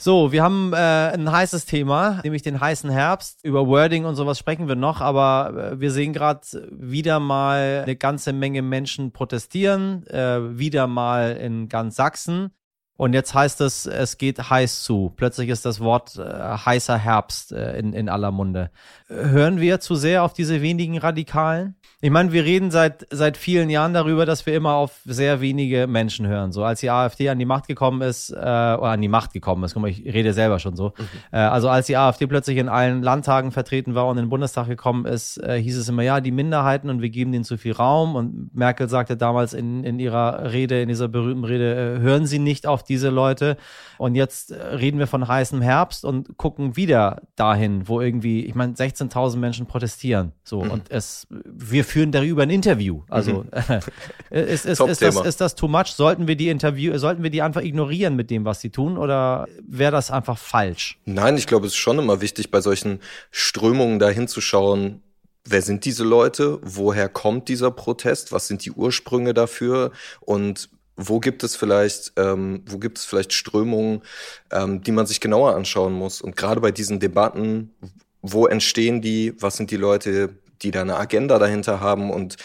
So, 0.00 0.30
wir 0.30 0.44
haben 0.44 0.72
äh, 0.74 0.76
ein 0.76 1.28
heißes 1.28 1.66
Thema, 1.66 2.20
nämlich 2.22 2.42
den 2.42 2.60
heißen 2.60 2.88
Herbst. 2.88 3.44
Über 3.44 3.66
Wording 3.66 4.04
und 4.04 4.14
sowas 4.14 4.38
sprechen 4.38 4.68
wir 4.68 4.76
noch, 4.76 5.00
aber 5.00 5.72
äh, 5.72 5.80
wir 5.80 5.90
sehen 5.90 6.12
gerade 6.12 6.40
wieder 6.70 7.18
mal 7.18 7.80
eine 7.82 7.96
ganze 7.96 8.32
Menge 8.32 8.62
Menschen 8.62 9.10
protestieren, 9.10 10.06
äh, 10.06 10.56
wieder 10.56 10.86
mal 10.86 11.32
in 11.32 11.68
ganz 11.68 11.96
Sachsen. 11.96 12.52
Und 12.98 13.12
jetzt 13.12 13.32
heißt 13.32 13.60
es, 13.60 13.86
es 13.86 14.18
geht 14.18 14.50
heiß 14.50 14.82
zu. 14.82 15.12
Plötzlich 15.14 15.50
ist 15.50 15.64
das 15.64 15.78
Wort 15.78 16.16
äh, 16.18 16.20
heißer 16.20 16.98
Herbst 16.98 17.52
äh, 17.52 17.78
in, 17.78 17.92
in 17.92 18.08
aller 18.08 18.32
Munde. 18.32 18.72
Hören 19.06 19.60
wir 19.60 19.78
zu 19.78 19.94
sehr 19.94 20.24
auf 20.24 20.32
diese 20.32 20.62
wenigen 20.62 20.98
Radikalen? 20.98 21.76
Ich 22.00 22.10
meine, 22.10 22.32
wir 22.32 22.44
reden 22.44 22.72
seit, 22.72 23.06
seit 23.10 23.36
vielen 23.36 23.70
Jahren 23.70 23.94
darüber, 23.94 24.26
dass 24.26 24.46
wir 24.46 24.54
immer 24.56 24.74
auf 24.74 25.00
sehr 25.04 25.40
wenige 25.40 25.86
Menschen 25.86 26.26
hören. 26.26 26.50
So 26.50 26.64
als 26.64 26.80
die 26.80 26.90
AfD 26.90 27.28
an 27.28 27.38
die 27.38 27.44
Macht 27.44 27.68
gekommen 27.68 28.02
ist, 28.02 28.30
äh, 28.30 28.34
oder 28.36 28.90
an 28.90 29.00
die 29.00 29.08
Macht 29.08 29.32
gekommen 29.32 29.62
ist, 29.62 29.74
guck 29.74 29.82
mal, 29.82 29.90
ich 29.90 30.04
rede 30.04 30.32
selber 30.32 30.58
schon 30.58 30.74
so. 30.74 30.92
Mhm. 30.98 31.04
Äh, 31.30 31.38
also 31.38 31.68
als 31.68 31.86
die 31.86 31.96
AfD 31.96 32.26
plötzlich 32.26 32.58
in 32.58 32.68
allen 32.68 33.04
Landtagen 33.04 33.52
vertreten 33.52 33.94
war 33.94 34.08
und 34.08 34.18
in 34.18 34.24
den 34.24 34.28
Bundestag 34.28 34.66
gekommen 34.66 35.06
ist, 35.06 35.38
äh, 35.38 35.60
hieß 35.60 35.78
es 35.78 35.88
immer, 35.88 36.02
ja, 36.02 36.20
die 36.20 36.32
Minderheiten 36.32 36.90
und 36.90 37.00
wir 37.00 37.10
geben 37.10 37.30
denen 37.30 37.44
zu 37.44 37.56
viel 37.56 37.72
Raum. 37.72 38.16
Und 38.16 38.54
Merkel 38.56 38.88
sagte 38.88 39.16
damals 39.16 39.52
in, 39.52 39.84
in 39.84 40.00
ihrer 40.00 40.52
Rede, 40.52 40.82
in 40.82 40.88
dieser 40.88 41.06
berühmten 41.06 41.44
Rede, 41.44 41.96
äh, 41.96 42.00
hören 42.00 42.26
Sie 42.26 42.40
nicht 42.40 42.66
auf 42.66 42.82
diese 42.88 43.10
Leute. 43.10 43.56
Und 43.98 44.14
jetzt 44.14 44.50
äh, 44.50 44.56
reden 44.56 44.98
wir 44.98 45.06
von 45.06 45.26
heißem 45.26 45.60
Herbst 45.60 46.04
und 46.04 46.36
gucken 46.36 46.76
wieder 46.76 47.22
dahin, 47.36 47.88
wo 47.88 48.00
irgendwie, 48.00 48.44
ich 48.44 48.54
meine, 48.54 48.74
16.000 48.74 49.36
Menschen 49.36 49.66
protestieren. 49.66 50.32
So, 50.44 50.62
mhm. 50.62 50.70
und 50.70 50.90
es, 50.90 51.26
wir 51.30 51.84
führen 51.84 52.12
darüber 52.12 52.42
ein 52.42 52.50
Interview. 52.50 53.02
Also 53.08 53.44
mhm. 53.44 53.50
ist, 54.30 54.66
ist, 54.66 54.80
ist, 54.80 55.02
das, 55.02 55.20
ist 55.20 55.40
das 55.40 55.54
too 55.54 55.68
much? 55.68 55.88
Sollten 55.88 56.28
wir 56.28 56.36
die 56.36 56.48
Interview, 56.48 56.96
sollten 56.98 57.22
wir 57.22 57.30
die 57.30 57.42
einfach 57.42 57.62
ignorieren 57.62 58.16
mit 58.16 58.30
dem, 58.30 58.44
was 58.44 58.60
sie 58.60 58.70
tun, 58.70 58.98
oder 58.98 59.46
wäre 59.66 59.92
das 59.92 60.10
einfach 60.10 60.38
falsch? 60.38 60.98
Nein, 61.04 61.36
ich 61.36 61.46
glaube, 61.46 61.66
es 61.66 61.72
ist 61.72 61.78
schon 61.78 61.98
immer 61.98 62.20
wichtig, 62.20 62.50
bei 62.50 62.60
solchen 62.60 63.00
Strömungen 63.30 63.98
da 63.98 64.08
hinzuschauen, 64.08 65.02
wer 65.50 65.62
sind 65.62 65.84
diese 65.84 66.04
Leute, 66.04 66.58
woher 66.62 67.08
kommt 67.08 67.48
dieser 67.48 67.70
Protest, 67.70 68.32
was 68.32 68.46
sind 68.46 68.64
die 68.64 68.72
Ursprünge 68.72 69.34
dafür 69.34 69.92
und 70.20 70.70
wo 70.98 71.20
gibt 71.20 71.44
es 71.44 71.56
vielleicht, 71.56 72.12
ähm, 72.16 72.62
wo 72.66 72.78
gibt 72.78 72.98
es 72.98 73.04
vielleicht 73.04 73.32
Strömungen, 73.32 74.02
ähm, 74.50 74.82
die 74.82 74.92
man 74.92 75.06
sich 75.06 75.20
genauer 75.20 75.54
anschauen 75.54 75.92
muss. 75.94 76.20
Und 76.20 76.36
gerade 76.36 76.60
bei 76.60 76.72
diesen 76.72 77.00
Debatten, 77.00 77.72
wo 78.20 78.46
entstehen 78.46 79.00
die, 79.00 79.32
was 79.40 79.56
sind 79.56 79.70
die 79.70 79.76
Leute, 79.76 80.34
die 80.60 80.72
da 80.72 80.82
eine 80.82 80.96
Agenda 80.96 81.38
dahinter 81.38 81.80
haben 81.80 82.10
und 82.10 82.36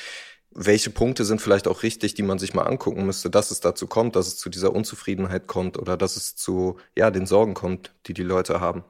welche 0.51 0.91
Punkte 0.91 1.25
sind 1.25 1.41
vielleicht 1.41 1.67
auch 1.67 1.81
richtig, 1.81 2.13
die 2.13 2.21
man 2.21 2.37
sich 2.37 2.53
mal 2.53 2.63
angucken 2.63 3.07
müsste, 3.07 3.31
dass 3.31 3.49
es 3.49 3.59
dazu 3.59 3.87
kommt, 3.87 4.15
dass 4.15 4.27
es 4.27 4.37
zu 4.37 4.49
dieser 4.49 4.71
Unzufriedenheit 4.73 5.47
kommt 5.47 5.79
oder 5.79 5.97
dass 5.97 6.15
es 6.15 6.35
zu 6.35 6.77
ja 6.95 7.09
den 7.09 7.25
Sorgen 7.25 7.55
kommt, 7.55 7.95
die 8.05 8.13
die 8.13 8.21
Leute 8.21 8.61
haben. 8.61 8.83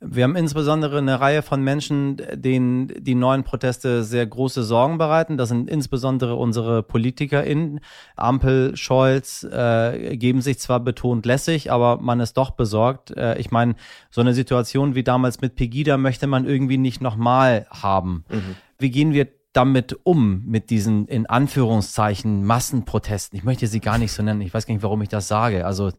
Wir 0.00 0.24
haben 0.24 0.36
insbesondere 0.36 0.98
eine 0.98 1.20
Reihe 1.20 1.40
von 1.40 1.62
Menschen, 1.62 2.20
denen 2.34 2.88
die 2.98 3.14
neuen 3.14 3.44
Proteste 3.44 4.04
sehr 4.04 4.26
große 4.26 4.62
Sorgen 4.62 4.98
bereiten. 4.98 5.38
Das 5.38 5.48
sind 5.48 5.70
insbesondere 5.70 6.36
unsere 6.36 6.82
PolitikerInnen. 6.82 7.80
Ampel, 8.14 8.76
Scholz 8.76 9.44
äh, 9.44 10.16
geben 10.16 10.42
sich 10.42 10.58
zwar 10.58 10.80
betont 10.80 11.24
lässig, 11.24 11.72
aber 11.72 11.98
man 11.98 12.20
ist 12.20 12.34
doch 12.34 12.50
besorgt. 12.50 13.10
Äh, 13.16 13.38
ich 13.38 13.50
meine, 13.50 13.74
so 14.10 14.20
eine 14.20 14.34
Situation 14.34 14.94
wie 14.94 15.02
damals 15.02 15.40
mit 15.40 15.56
Pegida 15.56 15.96
möchte 15.96 16.26
man 16.26 16.46
irgendwie 16.46 16.78
nicht 16.78 17.00
nochmal 17.00 17.66
haben. 17.70 18.24
Mhm. 18.28 18.56
Wie 18.78 18.90
gehen 18.90 19.14
wir 19.14 19.28
damit 19.54 19.98
um, 20.04 20.42
mit 20.44 20.68
diesen 20.68 21.08
in 21.08 21.24
Anführungszeichen 21.24 22.44
Massenprotesten? 22.44 23.38
Ich 23.38 23.44
möchte 23.44 23.66
sie 23.66 23.80
gar 23.80 23.96
nicht 23.96 24.12
so 24.12 24.22
nennen. 24.22 24.42
Ich 24.42 24.52
weiß 24.52 24.66
gar 24.66 24.74
nicht, 24.74 24.82
warum 24.82 25.00
ich 25.00 25.08
das 25.08 25.26
sage. 25.26 25.64
Also 25.64 25.90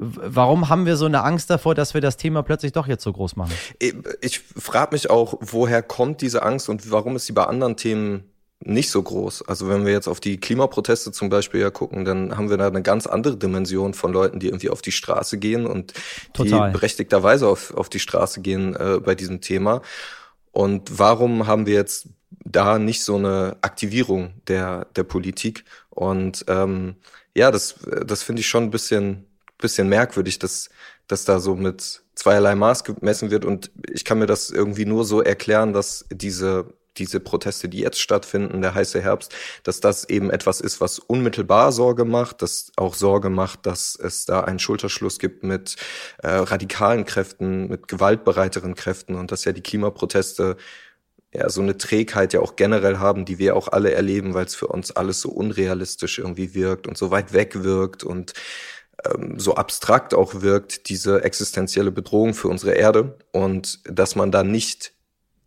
Warum 0.00 0.68
haben 0.68 0.86
wir 0.86 0.96
so 0.96 1.06
eine 1.06 1.24
Angst 1.24 1.50
davor, 1.50 1.74
dass 1.74 1.92
wir 1.92 2.00
das 2.00 2.16
Thema 2.16 2.44
plötzlich 2.44 2.70
doch 2.70 2.86
jetzt 2.86 3.02
so 3.02 3.12
groß 3.12 3.34
machen? 3.34 3.52
Ich, 3.80 3.94
ich 4.20 4.38
frage 4.38 4.94
mich 4.94 5.10
auch, 5.10 5.34
woher 5.40 5.82
kommt 5.82 6.22
diese 6.22 6.44
Angst 6.44 6.68
und 6.68 6.88
warum 6.92 7.16
ist 7.16 7.26
sie 7.26 7.32
bei 7.32 7.44
anderen 7.44 7.76
Themen 7.76 8.22
nicht 8.60 8.90
so 8.90 9.02
groß. 9.02 9.48
Also 9.48 9.68
wenn 9.68 9.84
wir 9.84 9.92
jetzt 9.92 10.08
auf 10.08 10.20
die 10.20 10.38
Klimaproteste 10.38 11.10
zum 11.10 11.30
Beispiel 11.30 11.60
ja 11.60 11.70
gucken, 11.70 12.04
dann 12.04 12.36
haben 12.36 12.48
wir 12.50 12.56
da 12.56 12.68
eine 12.68 12.82
ganz 12.82 13.06
andere 13.06 13.36
Dimension 13.36 13.94
von 13.94 14.12
Leuten, 14.12 14.40
die 14.40 14.46
irgendwie 14.46 14.70
auf 14.70 14.82
die 14.82 14.92
Straße 14.92 15.38
gehen 15.38 15.66
und 15.66 15.94
Total. 16.32 16.68
die 16.68 16.72
berechtigterweise 16.72 17.48
auf, 17.48 17.74
auf 17.74 17.88
die 17.88 18.00
Straße 18.00 18.40
gehen 18.40 18.76
äh, 18.76 19.00
bei 19.00 19.14
diesem 19.14 19.40
Thema. 19.40 19.82
Und 20.52 20.98
warum 20.98 21.46
haben 21.46 21.66
wir 21.66 21.74
jetzt 21.74 22.08
da 22.44 22.78
nicht 22.78 23.02
so 23.02 23.16
eine 23.16 23.56
Aktivierung 23.62 24.34
der, 24.48 24.86
der 24.96 25.04
Politik? 25.04 25.64
Und 25.90 26.44
ähm, 26.48 26.96
ja, 27.34 27.50
das, 27.50 27.76
das 28.06 28.22
finde 28.22 28.40
ich 28.40 28.48
schon 28.48 28.64
ein 28.64 28.70
bisschen, 28.70 29.27
bisschen 29.58 29.88
merkwürdig, 29.88 30.38
dass, 30.38 30.70
dass 31.06 31.24
da 31.24 31.40
so 31.40 31.54
mit 31.54 32.02
zweierlei 32.14 32.54
Maß 32.54 32.84
gemessen 32.84 33.30
wird. 33.30 33.44
Und 33.44 33.70
ich 33.92 34.04
kann 34.04 34.18
mir 34.18 34.26
das 34.26 34.50
irgendwie 34.50 34.86
nur 34.86 35.04
so 35.04 35.22
erklären, 35.22 35.72
dass 35.72 36.06
diese 36.10 36.74
diese 36.98 37.20
Proteste, 37.20 37.68
die 37.68 37.78
jetzt 37.78 38.00
stattfinden, 38.00 38.60
der 38.60 38.74
heiße 38.74 39.00
Herbst, 39.00 39.34
dass 39.62 39.80
das 39.80 40.08
eben 40.08 40.30
etwas 40.30 40.60
ist, 40.60 40.80
was 40.80 40.98
unmittelbar 40.98 41.72
Sorge 41.72 42.04
macht, 42.04 42.42
das 42.42 42.72
auch 42.76 42.94
Sorge 42.94 43.30
macht, 43.30 43.66
dass 43.66 43.94
es 43.94 44.24
da 44.24 44.40
einen 44.40 44.58
Schulterschluss 44.58 45.18
gibt 45.18 45.44
mit 45.44 45.76
äh, 46.22 46.28
radikalen 46.28 47.04
Kräften, 47.04 47.68
mit 47.68 47.88
gewaltbereiteren 47.88 48.74
Kräften 48.74 49.14
und 49.14 49.32
dass 49.32 49.44
ja 49.44 49.52
die 49.52 49.62
Klimaproteste 49.62 50.56
ja 51.32 51.48
so 51.50 51.60
eine 51.60 51.76
Trägheit 51.76 52.32
ja 52.32 52.40
auch 52.40 52.56
generell 52.56 52.98
haben, 52.98 53.24
die 53.24 53.38
wir 53.38 53.54
auch 53.54 53.68
alle 53.68 53.92
erleben, 53.92 54.34
weil 54.34 54.46
es 54.46 54.54
für 54.54 54.68
uns 54.68 54.90
alles 54.90 55.20
so 55.20 55.28
unrealistisch 55.28 56.18
irgendwie 56.18 56.54
wirkt 56.54 56.86
und 56.86 56.96
so 56.96 57.10
weit 57.10 57.32
weg 57.32 57.62
wirkt 57.62 58.02
und 58.02 58.32
ähm, 59.04 59.38
so 59.38 59.54
abstrakt 59.54 60.14
auch 60.14 60.40
wirkt, 60.42 60.88
diese 60.88 61.22
existenzielle 61.22 61.92
Bedrohung 61.92 62.34
für 62.34 62.48
unsere 62.48 62.72
Erde 62.72 63.18
und 63.32 63.80
dass 63.84 64.16
man 64.16 64.30
da 64.30 64.42
nicht 64.42 64.92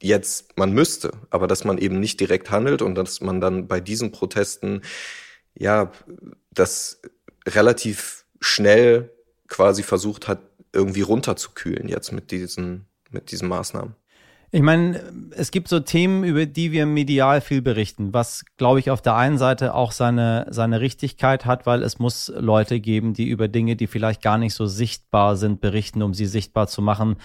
jetzt, 0.02 0.58
man 0.58 0.72
müsste, 0.72 1.12
aber 1.30 1.48
dass 1.48 1.64
man 1.64 1.78
eben 1.78 2.00
nicht 2.00 2.20
direkt 2.20 2.50
handelt 2.50 2.82
und 2.82 2.96
dass 2.96 3.22
man 3.22 3.42
dann 3.42 3.68
bei 3.68 3.80
diesen 3.80 4.12
Protesten, 4.12 4.82
ja, 5.54 5.92
das 6.52 7.02
relativ 7.48 8.26
schnell 8.40 9.12
quasi 9.48 9.84
versucht 9.84 10.28
hat, 10.28 10.40
irgendwie 10.74 11.02
runterzukühlen 11.02 11.88
jetzt 11.88 12.12
mit 12.12 12.32
diesen, 12.32 12.86
mit 13.10 13.32
diesen 13.32 13.48
Maßnahmen. 13.48 13.96
Ich 14.54 14.62
meine, 14.62 15.02
es 15.32 15.52
gibt 15.52 15.70
so 15.70 15.80
Themen, 15.80 16.26
über 16.26 16.46
die 16.46 16.74
wir 16.74 16.86
medial 16.86 17.40
viel 17.40 17.62
berichten, 17.62 18.14
was, 18.14 18.44
glaube 18.58 18.80
ich, 18.80 18.92
auf 18.92 19.02
der 19.02 19.16
einen 19.16 19.38
Seite 19.38 19.74
auch 19.74 19.94
seine, 19.94 20.46
seine 20.50 20.82
Richtigkeit 20.82 21.46
hat, 21.46 21.66
weil 21.66 21.82
es 21.84 22.00
muss 22.00 22.30
Leute 22.36 22.82
geben, 22.82 23.14
die 23.14 23.30
über 23.30 23.48
Dinge, 23.48 23.78
die 23.78 23.88
vielleicht 23.88 24.22
gar 24.22 24.38
nicht 24.38 24.54
so 24.54 24.66
sichtbar 24.66 25.38
sind, 25.38 25.62
berichten, 25.62 26.02
um 26.02 26.14
sie 26.14 26.26
sichtbar 26.26 26.68
zu 26.68 26.82
machen, 26.82 27.16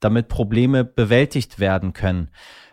damit 0.00 0.26
Probleme 0.26 0.84
bewältigt 0.84 1.60
werden 1.60 1.92
können 1.92 2.30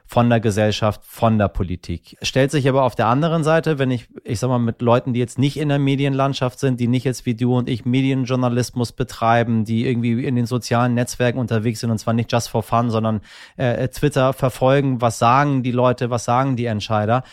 von 0.10 0.28
der 0.28 0.40
Gesellschaft, 0.40 1.02
von 1.06 1.38
der 1.38 1.50
Politik. 1.50 2.18
Stellt 2.24 2.50
sich 2.50 2.68
aber 2.68 2.82
auf 2.82 2.96
der 2.96 3.06
anderen 3.06 3.44
Seite, 3.44 3.78
wenn 3.78 3.92
ich, 3.92 4.08
ich 4.24 4.40
sag 4.40 4.48
mal, 4.48 4.58
mit 4.58 4.82
Leuten, 4.82 5.14
die 5.14 5.20
jetzt 5.20 5.38
nicht 5.38 5.56
in 5.56 5.70
der 5.70 5.78
Medienlandschaft 5.78 6.60
sind, 6.60 6.80
die 6.80 6.88
nicht 6.88 7.04
jetzt 7.04 7.28
wie 7.28 7.36
du 7.36 7.56
und 7.56 7.70
ich 7.70 7.86
Medienjournalismus 7.86 8.92
betreiben, 8.92 9.66
die 9.66 9.86
irgendwie 9.86 10.26
in 10.26 10.36
den 10.36 10.48
sozialen 10.48 10.96
Netzwerken 10.96 11.38
unterwegs 11.38 11.82
sind 11.82 11.92
und 11.92 12.00
zwar 12.00 12.16
nicht 12.16 12.32
just 12.32 12.50
for 12.50 12.64
fun, 12.64 12.90
sondern 12.90 13.22
äh, 13.56 13.88
Twitter 13.90 14.34
verfolgen, 14.34 15.00
was 15.00 15.20
sagen 15.20 15.62
die 15.62 15.72
Leute, 15.72 16.10
was 16.10 16.26
sagen 16.26 16.56
die 16.56 16.66
Entscheider 16.66 17.24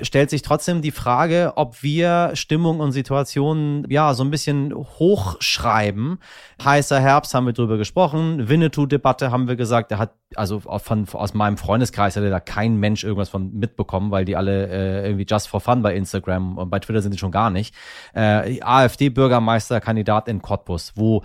stellt 0.00 0.30
sich 0.30 0.42
trotzdem 0.42 0.82
die 0.82 0.90
Frage, 0.90 1.52
ob 1.56 1.82
wir 1.82 2.30
Stimmung 2.34 2.80
und 2.80 2.92
Situationen 2.92 3.86
ja 3.90 4.14
so 4.14 4.22
ein 4.22 4.30
bisschen 4.30 4.74
hochschreiben. 4.74 6.18
Heißer 6.62 7.00
Herbst 7.00 7.34
haben 7.34 7.46
wir 7.46 7.52
drüber 7.52 7.76
gesprochen. 7.76 8.48
Winnetou-Debatte 8.48 9.30
haben 9.30 9.48
wir 9.48 9.56
gesagt, 9.56 9.90
der 9.90 9.98
hat 9.98 10.14
also 10.36 10.60
von, 10.60 11.08
aus 11.12 11.34
meinem 11.34 11.56
Freundeskreis 11.56 12.16
hatte 12.16 12.30
da 12.30 12.38
kein 12.38 12.76
Mensch 12.76 13.02
irgendwas 13.02 13.28
von 13.28 13.52
mitbekommen, 13.52 14.12
weil 14.12 14.24
die 14.24 14.36
alle 14.36 14.68
äh, 14.68 15.06
irgendwie 15.06 15.26
just 15.28 15.48
for 15.48 15.60
fun 15.60 15.82
bei 15.82 15.94
Instagram 15.94 16.56
und 16.56 16.70
bei 16.70 16.78
Twitter 16.78 17.02
sind 17.02 17.12
die 17.12 17.18
schon 17.18 17.32
gar 17.32 17.50
nicht. 17.50 17.74
Äh, 18.14 18.60
AfD-Bürgermeisterkandidat 18.62 20.28
in 20.28 20.40
Cottbus, 20.40 20.92
wo 20.94 21.24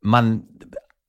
man 0.00 0.44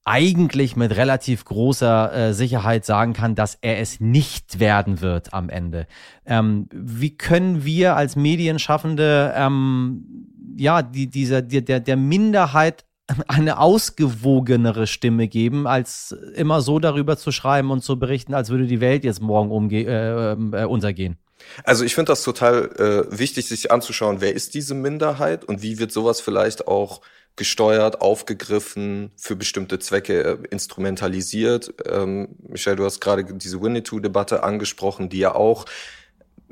eigentlich 0.08 0.74
mit 0.74 0.96
relativ 0.96 1.44
großer 1.44 2.12
äh, 2.12 2.34
Sicherheit 2.34 2.86
sagen 2.86 3.12
kann, 3.12 3.34
dass 3.34 3.58
er 3.60 3.78
es 3.78 4.00
nicht 4.00 4.58
werden 4.58 5.02
wird 5.02 5.34
am 5.34 5.50
Ende. 5.50 5.86
Ähm, 6.24 6.66
wie 6.72 7.16
können 7.16 7.64
wir 7.64 7.94
als 7.94 8.16
Medienschaffende 8.16 9.34
ähm, 9.36 10.32
ja 10.56 10.80
die, 10.80 11.08
dieser 11.08 11.42
die, 11.42 11.62
der 11.62 11.80
der 11.80 11.96
Minderheit 11.96 12.86
eine 13.28 13.58
ausgewogenere 13.58 14.86
Stimme 14.86 15.28
geben, 15.28 15.66
als 15.66 16.12
immer 16.34 16.62
so 16.62 16.78
darüber 16.78 17.18
zu 17.18 17.30
schreiben 17.30 17.70
und 17.70 17.82
zu 17.84 17.98
berichten, 17.98 18.32
als 18.32 18.48
würde 18.48 18.66
die 18.66 18.80
Welt 18.80 19.04
jetzt 19.04 19.20
morgen 19.20 19.50
umge 19.50 19.84
äh, 19.84 20.32
äh, 20.32 20.64
untergehen? 20.64 21.18
Also 21.64 21.84
ich 21.84 21.94
finde 21.94 22.12
das 22.12 22.22
total 22.22 23.06
äh, 23.12 23.18
wichtig, 23.18 23.46
sich 23.46 23.70
anzuschauen, 23.70 24.20
wer 24.20 24.34
ist 24.34 24.54
diese 24.54 24.74
Minderheit 24.74 25.44
und 25.44 25.62
wie 25.62 25.78
wird 25.78 25.92
sowas 25.92 26.20
vielleicht 26.20 26.66
auch 26.66 27.02
gesteuert, 27.38 28.02
aufgegriffen, 28.02 29.10
für 29.16 29.36
bestimmte 29.36 29.78
Zwecke 29.78 30.22
äh, 30.22 30.38
instrumentalisiert. 30.50 31.72
Ähm, 31.90 32.28
Michelle, 32.46 32.76
du 32.76 32.84
hast 32.84 33.00
gerade 33.00 33.24
diese 33.24 33.62
Winnetou-Debatte 33.62 34.42
angesprochen, 34.42 35.08
die 35.08 35.18
ja 35.18 35.34
auch, 35.34 35.64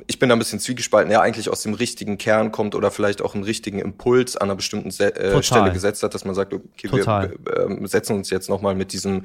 ich 0.06 0.18
bin 0.18 0.30
da 0.30 0.36
ein 0.36 0.38
bisschen 0.38 0.60
zwiegespalten, 0.60 1.12
ja 1.12 1.20
eigentlich 1.20 1.50
aus 1.50 1.62
dem 1.62 1.74
richtigen 1.74 2.16
Kern 2.16 2.52
kommt 2.52 2.74
oder 2.74 2.90
vielleicht 2.90 3.20
auch 3.20 3.34
einen 3.34 3.44
richtigen 3.44 3.78
Impuls 3.78 4.36
an 4.36 4.48
einer 4.48 4.56
bestimmten 4.56 4.90
Se 4.90 5.14
äh, 5.14 5.42
Stelle 5.42 5.72
gesetzt 5.72 6.02
hat, 6.02 6.14
dass 6.14 6.24
man 6.24 6.34
sagt, 6.34 6.54
okay, 6.54 6.88
Total. 6.88 7.34
wir 7.44 7.82
äh, 7.82 7.86
setzen 7.86 8.16
uns 8.16 8.30
jetzt 8.30 8.48
nochmal 8.48 8.74
mit 8.74 8.92
diesem 8.92 9.24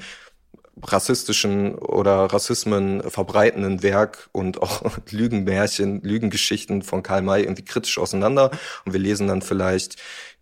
rassistischen 0.84 1.76
oder 1.76 2.26
Rassismen 2.26 3.02
verbreitenden 3.10 3.84
Werk 3.84 4.30
und 4.32 4.62
auch 4.62 4.98
Lügenmärchen, 5.12 6.02
Lügengeschichten 6.02 6.82
von 6.82 7.04
Karl 7.04 7.22
May 7.22 7.44
irgendwie 7.44 7.66
kritisch 7.66 7.98
auseinander 7.98 8.52
und 8.86 8.94
wir 8.94 9.00
lesen 9.00 9.28
dann 9.28 9.42
vielleicht 9.42 9.98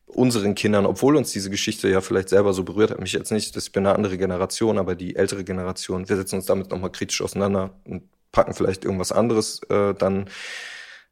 unseren 0.09 0.55
Kindern, 0.55 0.85
obwohl 0.85 1.15
uns 1.15 1.31
diese 1.31 1.49
Geschichte 1.49 1.87
ja 1.87 2.01
vielleicht 2.01 2.29
selber 2.29 2.53
so 2.53 2.63
berührt 2.63 2.91
hat, 2.91 2.99
mich 2.99 3.13
jetzt 3.13 3.31
nicht, 3.31 3.55
das 3.55 3.69
bin 3.69 3.85
eine 3.85 3.95
andere 3.95 4.17
Generation, 4.17 4.77
aber 4.77 4.95
die 4.95 5.15
ältere 5.15 5.43
Generation, 5.43 6.09
wir 6.09 6.15
setzen 6.15 6.35
uns 6.35 6.45
damit 6.45 6.71
nochmal 6.71 6.91
kritisch 6.91 7.21
auseinander 7.21 7.79
und 7.85 8.03
packen 8.31 8.53
vielleicht 8.53 8.85
irgendwas 8.85 9.11
anderes 9.11 9.61
äh, 9.69 9.93
dann 9.93 10.29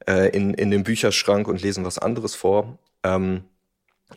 äh, 0.08 0.30
in, 0.36 0.54
in 0.54 0.72
den 0.72 0.84
Bücherschrank 0.84 1.48
und 1.48 1.62
lesen 1.62 1.86
was 1.86 2.00
anderes 2.00 2.36
vor. 2.36 2.80
Ähm, 3.04 3.44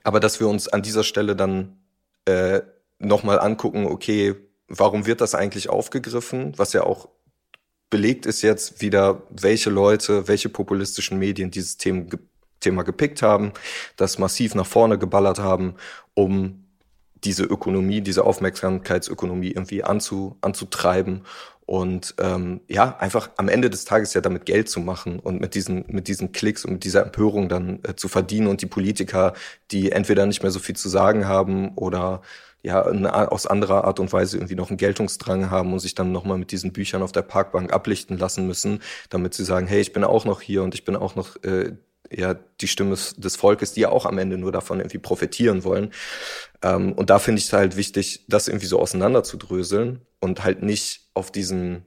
aber 0.03 0.21
dass 0.21 0.41
wir 0.41 0.49
uns 0.49 0.69
an 0.69 0.83
dieser 0.83 1.05
Stelle 1.05 1.37
dann 1.37 1.79
äh, 2.25 2.61
nochmal 2.99 3.39
angucken, 3.39 3.87
okay, 3.87 4.35
warum 4.69 5.07
wird 5.07 5.21
das 5.21 5.35
eigentlich 5.35 5.69
aufgegriffen, 5.69 6.55
was 6.57 6.73
ja 6.73 6.85
auch 6.85 7.09
belegt 7.91 8.25
ist 8.25 8.43
jetzt 8.43 8.81
wieder, 8.81 9.23
welche 9.31 9.69
Leute, 9.69 10.29
welche 10.29 10.49
populistischen 10.49 11.19
Medien 11.19 11.51
dieses 11.51 11.77
Thema 11.77 12.07
Thema 12.61 12.83
gepickt 12.83 13.23
haben, 13.23 13.53
das 13.97 14.19
massiv 14.19 14.55
nach 14.55 14.67
vorne 14.67 14.99
geballert 14.99 15.39
haben, 15.39 15.75
um 16.15 16.65
diese 17.25 17.45
Ökonomie, 17.45 18.01
diese 18.01 18.25
Aufmerksamkeitsökonomie 18.25 19.51
irgendwie 19.51 19.85
anzu, 19.85 20.37
anzutreiben 20.41 21.23
und 21.71 22.17
ähm, 22.19 22.63
ja, 22.67 22.97
einfach 22.99 23.31
am 23.37 23.49
Ende 23.49 23.71
des 23.71 23.85
Tages 23.85 24.13
ja 24.13 24.21
damit 24.21 24.45
Geld 24.45 24.69
zu 24.69 24.81
machen 24.81 25.21
und 25.21 25.41
mit 25.41 25.55
diesen, 25.55 25.85
mit 25.87 26.09
diesen 26.09 26.33
Klicks 26.33 26.65
und 26.65 26.73
mit 26.73 26.85
dieser 26.85 27.05
Empörung 27.05 27.49
dann 27.49 27.79
äh, 27.85 27.95
zu 27.95 28.09
verdienen 28.09 28.49
und 28.49 28.61
die 28.61 28.67
Politiker, 28.67 29.35
die 29.71 29.93
entweder 29.93 30.27
nicht 30.27 30.43
mehr 30.43 30.51
so 30.51 30.59
viel 30.59 30.75
zu 30.75 30.89
sagen 30.89 31.29
haben 31.29 31.73
oder 31.77 32.23
ja 32.63 32.85
eine, 32.85 33.31
aus 33.31 33.47
anderer 33.47 33.85
Art 33.85 34.01
und 34.01 34.13
Weise 34.13 34.37
irgendwie 34.37 34.57
noch 34.57 34.71
einen 34.71 34.79
Geltungsdrang 34.79 35.49
haben 35.51 35.73
und 35.73 35.79
sich 35.79 35.95
dann 35.95 36.11
nochmal 36.11 36.39
mit 36.39 36.51
diesen 36.51 36.73
Büchern 36.73 37.03
auf 37.03 37.13
der 37.13 37.23
Parkbank 37.23 37.73
ablichten 37.73 38.19
lassen 38.19 38.49
müssen, 38.49 38.81
damit 39.09 39.35
sie 39.35 39.45
sagen, 39.45 39.69
hey, 39.69 39.81
ich 39.81 39.93
bin 39.93 40.03
auch 40.03 40.25
noch 40.25 40.41
hier 40.41 40.65
und 40.65 40.75
ich 40.75 40.85
bin 40.85 40.97
auch 40.97 41.15
noch 41.15 41.37
äh, 41.45 41.77
ja 42.13 42.35
die 42.35 42.69
Stimme 42.69 42.97
des 43.17 43.37
Volkes, 43.37 43.73
die 43.73 43.81
ja 43.81 43.91
auch 43.91 44.07
am 44.07 44.19
Ende 44.19 44.39
nur 44.39 44.53
davon 44.53 44.81
irgendwie 44.81 44.99
profitieren 44.99 45.65
wollen. 45.65 45.93
Ähm, 46.63 46.93
und 46.93 47.11
da 47.11 47.19
finde 47.19 47.41
ich 47.41 47.47
es 47.47 47.53
halt 47.53 47.77
wichtig, 47.77 48.25
das 48.29 48.49
irgendwie 48.49 48.67
so 48.67 48.81
auseinanderzudröseln 48.81 50.01
und 50.19 50.45
halt 50.45 50.63
nicht 50.63 51.09
auf 51.15 51.31
diesen, 51.31 51.87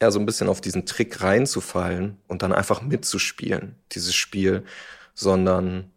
ja, 0.00 0.10
so 0.10 0.18
ein 0.18 0.26
bisschen 0.26 0.48
auf 0.48 0.60
diesen 0.60 0.86
Trick 0.86 1.22
reinzufallen 1.22 2.18
und 2.28 2.42
dann 2.42 2.52
einfach 2.52 2.82
mitzuspielen, 2.82 3.76
dieses 3.92 4.14
Spiel, 4.14 4.64
sondern 5.14 5.90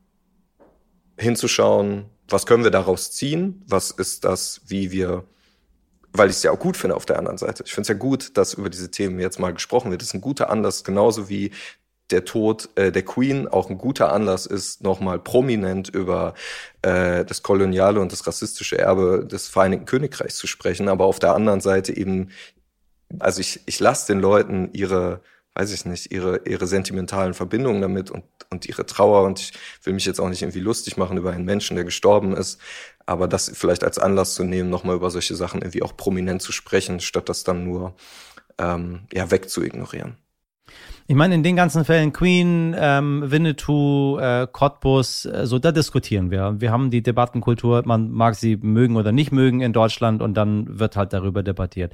hinzuschauen, 1.17 2.05
was 2.27 2.45
können 2.45 2.63
wir 2.63 2.71
daraus 2.71 3.11
ziehen, 3.11 3.63
was 3.67 3.91
ist 3.91 4.25
das, 4.25 4.61
wie 4.67 4.91
wir 4.91 5.25
weil 6.17 6.29
ich 6.29 6.37
es 6.37 6.43
ja 6.43 6.51
auch 6.51 6.59
gut 6.59 6.77
finde 6.77 6.95
auf 6.95 7.05
der 7.05 7.19
anderen 7.19 7.37
Seite. 7.37 7.63
Ich 7.65 7.73
finde 7.73 7.81
es 7.83 7.87
ja 7.89 7.95
gut, 7.95 8.37
dass 8.37 8.53
über 8.53 8.69
diese 8.69 8.89
Themen 8.89 9.19
jetzt 9.19 9.37
mal 9.37 9.53
gesprochen 9.53 9.91
wird. 9.91 10.01
Das 10.01 10.09
ist 10.09 10.13
ein 10.13 10.21
guter 10.21 10.49
Anlass, 10.49 10.83
genauso 10.83 11.29
wie 11.29 11.51
der 12.11 12.25
Tod 12.25 12.69
äh, 12.75 12.91
der 12.91 13.03
Queen 13.03 13.47
auch 13.47 13.69
ein 13.69 13.77
guter 13.77 14.11
Anlass 14.11 14.45
ist, 14.45 14.83
nochmal 14.83 15.19
prominent 15.19 15.89
über 15.89 16.33
äh, 16.81 17.25
das 17.25 17.41
koloniale 17.43 17.99
und 17.99 18.11
das 18.11 18.27
rassistische 18.27 18.77
Erbe 18.77 19.25
des 19.25 19.47
Vereinigten 19.47 19.85
Königreichs 19.85 20.37
zu 20.37 20.47
sprechen. 20.47 20.87
Aber 20.87 21.05
auf 21.05 21.19
der 21.19 21.33
anderen 21.33 21.61
Seite 21.61 21.95
eben, 21.95 22.29
also 23.19 23.41
ich, 23.41 23.61
ich 23.65 23.79
lasse 23.79 24.13
den 24.13 24.19
Leuten 24.19 24.69
ihre, 24.73 25.21
weiß 25.55 25.71
ich 25.73 25.85
nicht, 25.85 26.11
ihre, 26.11 26.41
ihre 26.45 26.67
sentimentalen 26.67 27.33
Verbindungen 27.33 27.81
damit 27.81 28.11
und, 28.11 28.23
und 28.51 28.67
ihre 28.67 28.85
Trauer. 28.85 29.23
Und 29.23 29.39
ich 29.39 29.53
will 29.83 29.93
mich 29.93 30.05
jetzt 30.05 30.19
auch 30.19 30.29
nicht 30.29 30.43
irgendwie 30.43 30.59
lustig 30.59 30.97
machen 30.97 31.17
über 31.17 31.31
einen 31.31 31.45
Menschen, 31.45 31.75
der 31.75 31.85
gestorben 31.85 32.35
ist. 32.35 32.59
Aber 33.07 33.27
das 33.27 33.51
vielleicht 33.53 33.83
als 33.83 33.97
Anlass 33.97 34.35
zu 34.35 34.43
nehmen, 34.43 34.69
nochmal 34.69 34.95
über 34.95 35.09
solche 35.09 35.35
Sachen 35.35 35.61
irgendwie 35.61 35.83
auch 35.83 35.97
prominent 35.97 36.41
zu 36.41 36.51
sprechen, 36.51 36.99
statt 36.99 37.29
das 37.29 37.43
dann 37.43 37.63
nur 37.63 37.95
ähm, 38.59 39.07
ja, 39.11 39.31
wegzuignorieren. 39.31 40.17
Ich 41.07 41.13
meine, 41.15 41.35
in 41.35 41.43
den 41.43 41.55
ganzen 41.55 41.85
Fällen 41.85 42.13
Queen, 42.13 42.75
ähm, 42.75 43.21
Winnetou, 43.27 44.17
äh, 44.17 44.47
Cottbus, 44.51 45.25
äh, 45.25 45.45
so 45.45 45.59
da 45.59 45.71
diskutieren 45.71 46.31
wir. 46.31 46.55
Wir 46.57 46.71
haben 46.71 46.89
die 46.89 47.03
Debattenkultur, 47.03 47.83
man 47.85 48.09
mag 48.09 48.33
sie 48.33 48.57
mögen 48.57 48.95
oder 48.95 49.11
nicht 49.11 49.31
mögen 49.31 49.61
in 49.61 49.71
Deutschland 49.71 50.23
und 50.23 50.33
dann 50.33 50.79
wird 50.79 50.97
halt 50.97 51.13
darüber 51.13 51.43
debattiert. 51.43 51.93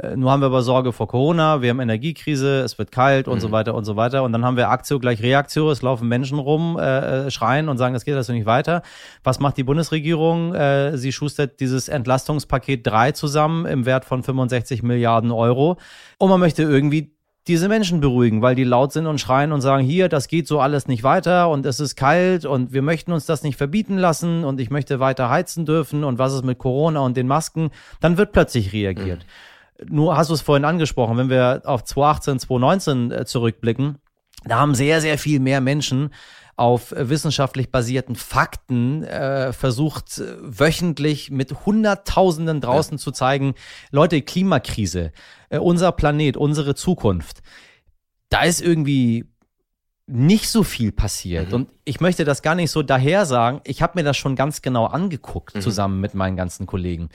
Äh, 0.00 0.14
nur 0.14 0.30
haben 0.30 0.42
wir 0.42 0.46
aber 0.46 0.62
Sorge 0.62 0.92
vor 0.92 1.08
Corona, 1.08 1.60
wir 1.60 1.70
haben 1.70 1.80
Energiekrise, 1.80 2.60
es 2.60 2.78
wird 2.78 2.92
kalt 2.92 3.26
und 3.26 3.38
mhm. 3.38 3.40
so 3.40 3.50
weiter 3.50 3.74
und 3.74 3.84
so 3.84 3.96
weiter. 3.96 4.22
Und 4.22 4.32
dann 4.32 4.44
haben 4.44 4.56
wir 4.56 4.70
Aktio 4.70 5.00
gleich 5.00 5.20
Reaktio, 5.24 5.68
es 5.72 5.82
laufen 5.82 6.06
Menschen 6.06 6.38
rum, 6.38 6.78
äh, 6.78 7.26
äh 7.26 7.30
schreien 7.32 7.68
und 7.68 7.78
sagen, 7.78 7.94
das 7.94 8.04
geht 8.04 8.14
also 8.14 8.32
nicht 8.32 8.46
weiter. 8.46 8.82
Was 9.24 9.40
macht 9.40 9.56
die 9.56 9.64
Bundesregierung? 9.64 10.54
Äh, 10.54 10.96
sie 10.98 11.10
schustert 11.10 11.58
dieses 11.58 11.88
Entlastungspaket 11.88 12.86
3 12.86 13.10
zusammen 13.10 13.66
im 13.66 13.86
Wert 13.86 14.04
von 14.04 14.22
65 14.22 14.84
Milliarden 14.84 15.32
Euro. 15.32 15.78
Und 16.18 16.30
man 16.30 16.38
möchte 16.38 16.62
irgendwie 16.62 17.10
diese 17.48 17.68
Menschen 17.68 18.00
beruhigen, 18.00 18.40
weil 18.40 18.54
die 18.54 18.64
laut 18.64 18.92
sind 18.92 19.06
und 19.06 19.18
schreien 19.18 19.52
und 19.52 19.60
sagen, 19.60 19.84
hier, 19.84 20.08
das 20.08 20.28
geht 20.28 20.46
so 20.46 20.60
alles 20.60 20.86
nicht 20.86 21.02
weiter 21.02 21.48
und 21.48 21.66
es 21.66 21.80
ist 21.80 21.96
kalt 21.96 22.44
und 22.44 22.72
wir 22.72 22.82
möchten 22.82 23.12
uns 23.12 23.26
das 23.26 23.42
nicht 23.42 23.56
verbieten 23.56 23.98
lassen 23.98 24.44
und 24.44 24.60
ich 24.60 24.70
möchte 24.70 25.00
weiter 25.00 25.28
heizen 25.28 25.66
dürfen 25.66 26.04
und 26.04 26.18
was 26.18 26.34
ist 26.34 26.44
mit 26.44 26.58
Corona 26.58 27.00
und 27.00 27.16
den 27.16 27.26
Masken, 27.26 27.70
dann 28.00 28.16
wird 28.16 28.32
plötzlich 28.32 28.72
reagiert. 28.72 29.26
Mhm. 29.80 29.96
Nur 29.96 30.16
hast 30.16 30.30
du 30.30 30.34
es 30.34 30.40
vorhin 30.40 30.64
angesprochen, 30.64 31.16
wenn 31.18 31.30
wir 31.30 31.62
auf 31.64 31.82
2018, 31.82 32.38
2019 32.38 33.10
äh, 33.10 33.24
zurückblicken, 33.24 33.98
da 34.44 34.58
haben 34.58 34.74
sehr, 34.74 35.00
sehr 35.00 35.18
viel 35.18 35.40
mehr 35.40 35.60
Menschen 35.60 36.10
auf 36.56 36.94
wissenschaftlich 36.96 37.70
basierten 37.70 38.14
Fakten 38.14 39.04
äh, 39.04 39.52
versucht, 39.52 40.22
wöchentlich 40.40 41.30
mit 41.30 41.66
Hunderttausenden 41.66 42.60
draußen 42.60 42.98
ja. 42.98 43.02
zu 43.02 43.10
zeigen, 43.10 43.54
Leute, 43.90 44.22
Klimakrise, 44.22 45.12
äh, 45.48 45.58
unser 45.58 45.92
Planet, 45.92 46.36
unsere 46.36 46.74
Zukunft, 46.74 47.42
da 48.28 48.42
ist 48.42 48.60
irgendwie 48.60 49.26
nicht 50.06 50.48
so 50.50 50.62
viel 50.62 50.92
passiert. 50.92 51.48
Mhm. 51.48 51.54
Und 51.54 51.68
ich 51.84 52.00
möchte 52.00 52.24
das 52.24 52.42
gar 52.42 52.54
nicht 52.54 52.70
so 52.70 52.82
daher 52.82 53.24
sagen. 53.24 53.60
Ich 53.64 53.82
habe 53.82 53.98
mir 53.98 54.04
das 54.04 54.16
schon 54.16 54.36
ganz 54.36 54.60
genau 54.60 54.86
angeguckt, 54.86 55.54
mhm. 55.54 55.60
zusammen 55.60 56.00
mit 56.00 56.14
meinen 56.14 56.36
ganzen 56.36 56.66
Kollegen 56.66 57.08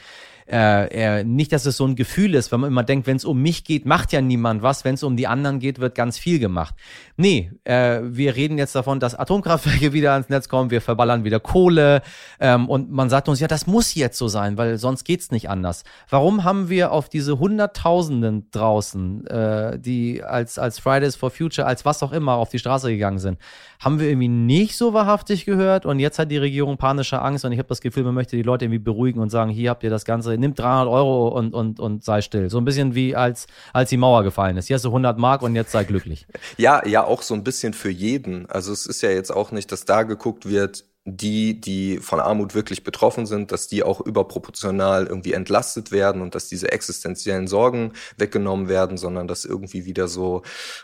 äh, 0.50 1.20
äh, 1.20 1.24
nicht, 1.24 1.52
dass 1.52 1.66
es 1.66 1.76
so 1.76 1.86
ein 1.86 1.96
Gefühl 1.96 2.34
ist, 2.34 2.52
wenn 2.52 2.62
man 2.62 2.72
immer 2.72 2.84
denkt, 2.84 3.06
wenn 3.06 3.18
es 3.18 3.26
um 3.26 3.42
mich 3.42 3.66
geht, 3.66 3.86
macht 3.86 4.14
ja 4.14 4.22
niemand 4.22 4.62
was, 4.62 4.86
wenn 4.86 4.96
es 4.96 5.04
um 5.04 5.18
die 5.18 5.28
anderen 5.28 5.60
geht, 5.60 5.80
wird 5.80 5.94
ganz 5.94 6.18
viel 6.18 6.40
gemacht. 6.40 6.74
Nee, 7.18 7.52
äh, 7.66 8.00
wir 8.04 8.36
reden 8.36 8.58
jetzt 8.58 8.74
davon, 8.74 9.00
dass 9.00 9.14
Atomkraftwerke 9.14 9.92
wieder 9.94 10.14
ans 10.14 10.30
Netz 10.30 10.48
kommen, 10.48 10.72
wir 10.72 10.82
verballern 10.82 11.26
wieder 11.26 11.40
Kohle 11.40 12.02
ähm, 12.40 12.70
und 12.70 12.90
man 12.92 13.10
sagt 13.10 13.28
uns, 13.28 13.40
ja, 13.40 13.48
das 13.48 13.68
muss 13.68 13.94
jetzt 13.96 14.18
so 14.18 14.30
sein, 14.30 14.58
weil 14.58 14.78
sonst 14.78 15.04
geht's 15.04 15.32
nicht 15.32 15.50
anders. 15.50 15.84
Warum 16.10 16.46
haben 16.46 16.70
wir 16.70 16.92
auf 16.92 17.10
diese 17.10 17.40
Hunderttausenden 17.40 18.48
draußen, 18.52 19.28
äh, 19.28 19.80
die 19.80 20.24
als, 20.24 20.58
als 20.58 20.80
Fridays 20.80 21.18
for 21.18 21.30
Future, 21.30 21.68
als 21.68 21.84
was 21.84 22.02
auch 22.04 22.14
immer 22.14 22.36
auf 22.36 22.50
die 22.50 22.60
Straße 22.60 22.90
gegangen 22.90 23.20
sind, 23.20 23.38
haben 23.80 24.00
wir 24.00 24.08
irgendwie 24.08 24.30
nicht 24.30 24.78
so 24.78 24.94
wahrhaftig 24.94 25.46
gehört 25.46 25.86
und 25.86 26.00
jetzt 26.00 26.20
hat 26.20 26.32
die 26.32 26.38
Regierung 26.38 26.78
panische 26.78 27.22
Angst 27.22 27.44
und 27.44 27.52
ich 27.52 27.60
habe 27.60 27.68
das 27.68 27.82
Gefühl, 27.82 28.04
man 28.04 28.16
möchte 28.16 28.38
die 28.38 28.44
Leute 28.44 28.66
irgendwie 28.66 28.80
beruhigen 28.80 29.20
und 29.20 29.30
sagen, 29.30 29.52
hier 29.52 29.72
habt 29.72 29.84
ihr 29.84 29.90
das 29.90 30.06
Ganze, 30.06 30.37
nimmt 30.38 30.60
300 30.60 30.88
Euro 30.88 31.28
und, 31.30 31.54
und, 31.54 31.80
und 31.80 32.04
sei 32.04 32.22
still. 32.22 32.50
So 32.50 32.58
ein 32.58 32.66
bisschen 32.66 32.96
wie 32.96 33.16
als, 33.16 33.48
als 33.74 33.90
die 33.90 33.98
Mauer 33.98 34.24
gefallen 34.24 34.58
ist. 34.58 34.68
Hier 34.68 34.76
hast 34.76 34.86
du 34.86 34.90
100 34.90 35.18
Mark 35.18 35.42
und 35.42 35.56
jetzt 35.56 35.72
sei 35.72 35.84
glücklich. 35.84 36.28
Ja, 36.58 36.86
ja, 36.88 37.04
auch 37.04 37.22
so 37.22 37.34
ein 37.34 37.44
bisschen 37.44 37.74
für 37.74 37.90
jeden. 37.90 38.50
Also 38.50 38.72
es 38.72 38.86
ist 38.86 39.02
ja 39.02 39.10
jetzt 39.10 39.32
auch 39.32 39.52
nicht, 39.52 39.72
dass 39.72 39.86
da 39.86 40.04
geguckt 40.04 40.48
wird, 40.48 40.86
die, 41.10 41.62
die 41.62 42.00
von 42.00 42.20
Armut 42.20 42.54
wirklich 42.54 42.84
betroffen 42.84 43.26
sind, 43.26 43.54
dass 43.54 43.70
die 43.70 43.82
auch 43.82 44.02
überproportional 44.02 45.08
irgendwie 45.08 45.32
entlastet 45.32 45.94
werden 45.94 46.22
und 46.22 46.36
dass 46.36 46.50
diese 46.50 46.70
existenziellen 46.74 47.48
Sorgen 47.48 47.94
weggenommen 48.18 48.68
werden, 48.68 48.98
sondern 48.98 49.26
dass 49.26 49.46
irgendwie 49.46 49.86
wieder 49.86 50.10
so 50.10 50.42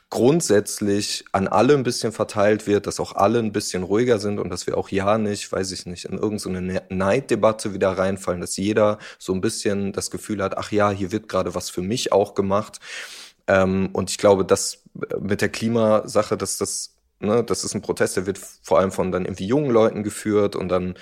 grundsätzlich 0.09 1.25
an 1.33 1.49
alle 1.49 1.73
ein 1.73 1.83
bisschen 1.83 2.13
verteilt 2.13 2.67
wird, 2.67 2.87
dass 2.87 3.01
auch 3.01 3.15
alle 3.15 3.39
ein 3.39 3.51
bisschen 3.51 3.83
ruhiger 3.83 4.17
sind 4.17 4.39
und 4.39 4.49
dass 4.49 4.65
wir 4.65 4.77
auch 4.77 4.87
ja 4.87 5.17
nicht, 5.17 5.51
weiß 5.51 5.73
ich 5.73 5.85
nicht, 5.85 6.05
in 6.05 6.17
irgendeine 6.17 6.83
Neiddebatte 6.87 7.73
wieder 7.73 7.89
reinfallen, 7.89 8.39
dass 8.39 8.55
jeder 8.55 8.99
so 9.19 9.33
ein 9.33 9.41
bisschen 9.41 9.91
das 9.91 10.09
Gefühl 10.09 10.41
hat, 10.41 10.57
ach 10.57 10.71
ja, 10.71 10.89
hier 10.89 11.11
wird 11.11 11.27
gerade 11.27 11.53
was 11.53 11.69
für 11.69 11.81
mich 11.81 12.13
auch 12.13 12.33
gemacht. 12.33 12.79
Ähm, 13.47 13.89
und 13.91 14.09
ich 14.09 14.17
glaube, 14.17 14.45
dass 14.45 14.83
mit 15.19 15.41
der 15.41 15.49
Klimasache, 15.49 16.37
dass 16.37 16.57
das 16.57 16.92
Ne? 17.23 17.43
Das 17.43 17.63
ist 17.63 17.73
ein 17.73 17.81
Protest, 17.81 18.17
der 18.17 18.25
wird 18.25 18.37
vor 18.37 18.79
allem 18.79 18.91
von 18.91 19.11
dann 19.11 19.25
irgendwie 19.25 19.47
jungen 19.47 19.71
Leuten 19.71 20.03
geführt 20.03 20.55
und 20.55 20.69
dann 20.69 20.95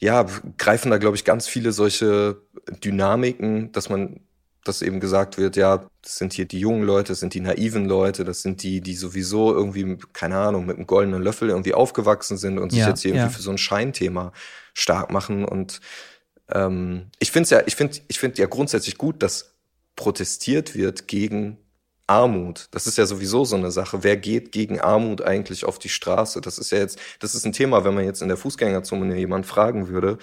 ja, 0.00 0.26
greifen 0.56 0.90
da, 0.90 0.98
glaube 0.98 1.16
ich, 1.16 1.24
ganz 1.24 1.46
viele 1.46 1.72
solche 1.72 2.40
Dynamiken, 2.82 3.70
dass 3.72 3.90
man, 3.90 4.20
dass 4.64 4.80
eben 4.80 4.98
gesagt 4.98 5.36
wird, 5.36 5.56
ja, 5.56 5.86
das 6.00 6.16
sind 6.16 6.32
hier 6.32 6.46
die 6.46 6.58
jungen 6.58 6.84
Leute, 6.84 7.12
das 7.12 7.20
sind 7.20 7.34
die 7.34 7.40
naiven 7.40 7.84
Leute, 7.84 8.24
das 8.24 8.40
sind 8.40 8.62
die, 8.62 8.80
die 8.80 8.94
sowieso 8.94 9.52
irgendwie, 9.54 9.98
keine 10.14 10.38
Ahnung, 10.38 10.64
mit 10.64 10.76
einem 10.76 10.86
goldenen 10.86 11.22
Löffel 11.22 11.50
irgendwie 11.50 11.74
aufgewachsen 11.74 12.38
sind 12.38 12.58
und 12.58 12.70
sich 12.70 12.80
ja, 12.80 12.88
jetzt 12.88 13.02
hier 13.02 13.10
irgendwie 13.10 13.26
ja. 13.26 13.36
für 13.36 13.42
so 13.42 13.50
ein 13.50 13.58
Scheinthema 13.58 14.32
stark 14.72 15.12
machen. 15.12 15.44
Und 15.44 15.82
ähm, 16.50 17.10
ich 17.18 17.30
finde 17.30 17.44
es 17.44 17.50
ja, 17.50 17.62
ich 17.66 17.76
finde, 17.76 17.98
ich 18.08 18.18
finde 18.18 18.40
ja 18.40 18.46
grundsätzlich 18.46 18.96
gut, 18.96 19.22
dass 19.22 19.54
protestiert 19.96 20.74
wird 20.74 21.08
gegen 21.08 21.58
Armut. 22.10 22.66
Das 22.72 22.88
ist 22.88 22.98
ja 22.98 23.06
sowieso 23.06 23.44
so 23.44 23.54
eine 23.54 23.70
Sache. 23.70 24.02
Wer 24.02 24.16
geht 24.16 24.50
gegen 24.50 24.80
Armut 24.80 25.22
eigentlich 25.22 25.64
auf 25.64 25.78
die 25.78 25.88
Straße? 25.88 26.40
Das 26.40 26.58
ist 26.58 26.72
ja 26.72 26.78
jetzt, 26.78 26.98
das 27.20 27.36
ist 27.36 27.46
ein 27.46 27.52
Thema, 27.52 27.84
wenn 27.84 27.94
man 27.94 28.04
jetzt 28.04 28.20
in 28.20 28.28
der 28.28 28.36
Fußgängerzone 28.36 29.16
jemand 29.16 29.46
fragen 29.46 29.88
würde, 29.88 30.18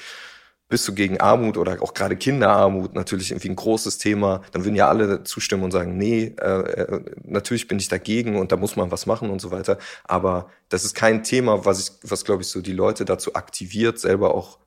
bist 0.67 0.85
du 0.85 0.93
gegen 0.93 1.21
Armut 1.21 1.57
oder 1.57 1.81
auch 1.81 1.93
gerade 1.93 2.17
Kinderarmut 2.17 2.93
natürlich 2.93 3.31
irgendwie 3.31 3.49
ein 3.49 3.55
großes 3.55 3.99
Thema, 3.99 4.41
dann 4.51 4.65
würden 4.65 4.75
ja 4.75 4.89
alle 4.89 5.23
zustimmen 5.23 5.63
und 5.63 5.71
sagen, 5.71 5.97
nee, 5.97 6.35
äh, 6.41 6.59
äh, 6.59 7.01
natürlich 7.23 7.69
bin 7.69 7.79
ich 7.79 7.87
dagegen 7.87 8.35
und 8.35 8.51
da 8.51 8.57
muss 8.57 8.75
man 8.75 8.91
was 8.91 9.05
machen 9.05 9.29
und 9.29 9.39
so 9.39 9.51
weiter. 9.51 9.77
Aber 10.03 10.49
das 10.67 10.83
ist 10.83 10.93
kein 10.93 11.23
Thema, 11.23 11.63
was 11.63 11.79
ich, 11.79 12.09
was 12.09 12.25
glaube 12.25 12.41
ich 12.41 12.49
so 12.49 12.61
die 12.61 12.73
Leute 12.73 13.05
dazu 13.05 13.35
aktiviert, 13.35 13.97
selber 13.97 14.35
auch 14.35 14.59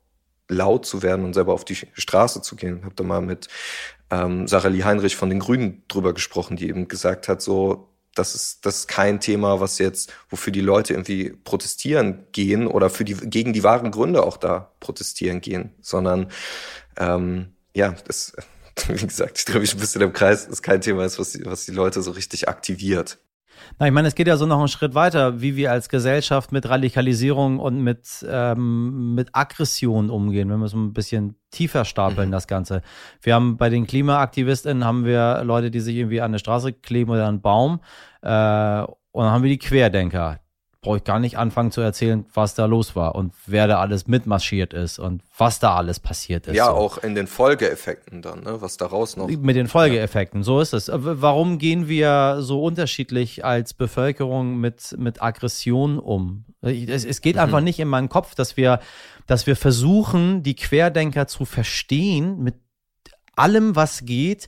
laut 0.49 0.87
zu 0.87 1.03
werden 1.03 1.23
und 1.23 1.35
selber 1.35 1.53
auf 1.53 1.65
die 1.65 1.75
Straße 1.75 2.41
zu 2.41 2.55
gehen. 2.55 2.79
Ich 2.79 2.83
habe 2.85 2.95
da 2.95 3.03
mal 3.03 3.21
mit 3.21 3.47
ähm, 4.11 4.47
Sarah 4.47 4.67
Lee 4.67 4.83
Heinrich 4.83 5.15
von 5.15 5.29
den 5.29 5.39
Grünen 5.39 5.83
drüber 5.87 6.13
gesprochen, 6.13 6.57
die 6.57 6.69
eben 6.69 6.87
gesagt 6.87 7.27
hat, 7.27 7.41
so, 7.41 7.87
das 8.13 8.35
ist, 8.35 8.65
das 8.65 8.79
ist 8.79 8.87
kein 8.87 9.21
Thema, 9.21 9.61
was 9.61 9.77
jetzt, 9.79 10.13
wofür 10.29 10.51
die 10.51 10.61
Leute 10.61 10.93
irgendwie 10.93 11.29
protestieren 11.29 12.25
gehen 12.33 12.67
oder 12.67 12.89
für 12.89 13.05
die, 13.05 13.15
gegen 13.15 13.53
die 13.53 13.63
wahren 13.63 13.91
Gründe 13.91 14.23
auch 14.23 14.37
da 14.37 14.73
protestieren 14.81 15.39
gehen, 15.39 15.71
sondern 15.81 16.29
ähm, 16.97 17.53
ja, 17.73 17.95
das, 18.05 18.33
wie 18.87 19.07
gesagt, 19.07 19.39
ich 19.39 19.45
drehe 19.45 19.61
mich 19.61 19.73
ein 19.73 19.79
bisschen 19.79 20.01
im 20.01 20.13
Kreis, 20.13 20.45
ist 20.45 20.61
kein 20.61 20.81
Thema 20.81 21.05
ist, 21.05 21.19
was 21.19 21.39
was 21.45 21.65
die 21.65 21.71
Leute 21.71 22.01
so 22.01 22.11
richtig 22.11 22.49
aktiviert. 22.49 23.17
Na, 23.79 23.87
ich 23.87 23.93
meine, 23.93 24.07
es 24.07 24.15
geht 24.15 24.27
ja 24.27 24.37
so 24.37 24.45
noch 24.45 24.59
einen 24.59 24.67
Schritt 24.67 24.95
weiter, 24.95 25.41
wie 25.41 25.55
wir 25.55 25.71
als 25.71 25.89
Gesellschaft 25.89 26.51
mit 26.51 26.69
Radikalisierung 26.69 27.59
und 27.59 27.81
mit, 27.81 28.25
ähm, 28.29 29.15
mit 29.15 29.29
Aggression 29.33 30.09
umgehen, 30.09 30.49
wenn 30.49 30.59
wir 30.59 30.67
so 30.67 30.77
ein 30.77 30.93
bisschen 30.93 31.35
tiefer 31.51 31.85
stapeln, 31.85 32.29
mhm. 32.29 32.33
das 32.33 32.47
Ganze. 32.47 32.81
Wir 33.21 33.35
haben 33.35 33.57
bei 33.57 33.69
den 33.69 33.87
KlimaaktivistInnen 33.87 34.85
haben 34.85 35.05
wir 35.05 35.43
Leute, 35.43 35.71
die 35.71 35.79
sich 35.79 35.95
irgendwie 35.95 36.21
an 36.21 36.31
eine 36.31 36.39
Straße 36.39 36.73
kleben 36.73 37.11
oder 37.11 37.23
an 37.23 37.29
einen 37.29 37.41
Baum. 37.41 37.79
Äh, 38.21 38.83
und 39.13 39.25
dann 39.25 39.31
haben 39.33 39.43
wir 39.43 39.49
die 39.49 39.59
Querdenker, 39.59 40.39
brauche 40.81 40.97
ich 40.97 41.03
gar 41.03 41.19
nicht 41.19 41.37
anfangen 41.37 41.71
zu 41.71 41.79
erzählen, 41.81 42.25
was 42.33 42.55
da 42.55 42.65
los 42.65 42.95
war 42.95 43.13
und 43.13 43.33
wer 43.45 43.67
da 43.67 43.79
alles 43.79 44.07
mitmarschiert 44.07 44.73
ist 44.73 44.97
und 44.97 45.21
was 45.37 45.59
da 45.59 45.75
alles 45.75 45.99
passiert 45.99 46.47
ist. 46.47 46.55
Ja, 46.55 46.65
so. 46.65 46.71
auch 46.71 46.97
in 46.97 47.13
den 47.13 47.27
Folgeeffekten 47.27 48.23
dann, 48.23 48.41
ne? 48.41 48.61
was 48.61 48.77
daraus 48.77 49.15
noch. 49.15 49.27
Mit 49.27 49.55
den 49.55 49.67
Folgeeffekten, 49.67 50.39
ja. 50.39 50.43
so 50.43 50.59
ist 50.59 50.73
es. 50.73 50.89
Warum 50.91 51.59
gehen 51.59 51.87
wir 51.87 52.37
so 52.39 52.63
unterschiedlich 52.63 53.45
als 53.45 53.75
Bevölkerung 53.75 54.57
mit, 54.57 54.95
mit 54.97 55.21
Aggression 55.21 55.99
um? 55.99 56.45
Es, 56.61 57.05
es 57.05 57.21
geht 57.21 57.35
mhm. 57.35 57.41
einfach 57.41 57.61
nicht 57.61 57.79
in 57.79 57.87
meinen 57.87 58.09
Kopf, 58.09 58.33
dass 58.33 58.57
wir, 58.57 58.79
dass 59.27 59.45
wir 59.45 59.55
versuchen, 59.55 60.41
die 60.41 60.55
Querdenker 60.55 61.27
zu 61.27 61.45
verstehen 61.45 62.41
mit 62.41 62.55
allem, 63.35 63.75
was 63.75 64.03
geht 64.03 64.47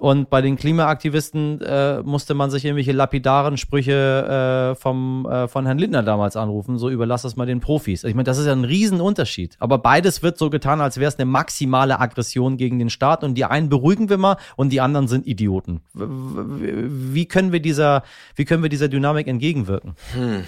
und 0.00 0.30
bei 0.30 0.40
den 0.40 0.56
Klimaaktivisten 0.56 1.60
äh, 1.60 2.02
musste 2.02 2.32
man 2.32 2.50
sich 2.50 2.64
irgendwelche 2.64 2.92
lapidaren 2.92 3.58
Sprüche 3.58 4.72
äh, 4.72 4.74
vom, 4.74 5.26
äh, 5.26 5.46
von 5.46 5.66
Herrn 5.66 5.76
Lindner 5.76 6.02
damals 6.02 6.36
anrufen, 6.36 6.78
so 6.78 6.88
überlass 6.88 7.20
das 7.20 7.36
mal 7.36 7.44
den 7.44 7.60
Profis. 7.60 8.04
Ich 8.04 8.14
meine, 8.14 8.24
das 8.24 8.38
ist 8.38 8.46
ja 8.46 8.52
ein 8.52 8.64
Riesenunterschied. 8.64 9.56
Aber 9.58 9.76
beides 9.76 10.22
wird 10.22 10.38
so 10.38 10.48
getan, 10.48 10.80
als 10.80 10.96
wäre 10.96 11.08
es 11.08 11.18
eine 11.18 11.26
maximale 11.26 12.00
Aggression 12.00 12.56
gegen 12.56 12.78
den 12.78 12.88
Staat 12.88 13.22
und 13.22 13.34
die 13.34 13.44
einen 13.44 13.68
beruhigen 13.68 14.08
wir 14.08 14.16
mal 14.16 14.38
und 14.56 14.70
die 14.70 14.80
anderen 14.80 15.06
sind 15.06 15.26
Idioten. 15.26 15.82
Wie 15.92 17.26
können 17.26 17.52
wir 17.52 17.60
dieser, 17.60 18.02
wie 18.36 18.46
können 18.46 18.62
wir 18.62 18.70
dieser 18.70 18.88
Dynamik 18.88 19.26
entgegenwirken? 19.26 19.96
Hm. 20.14 20.44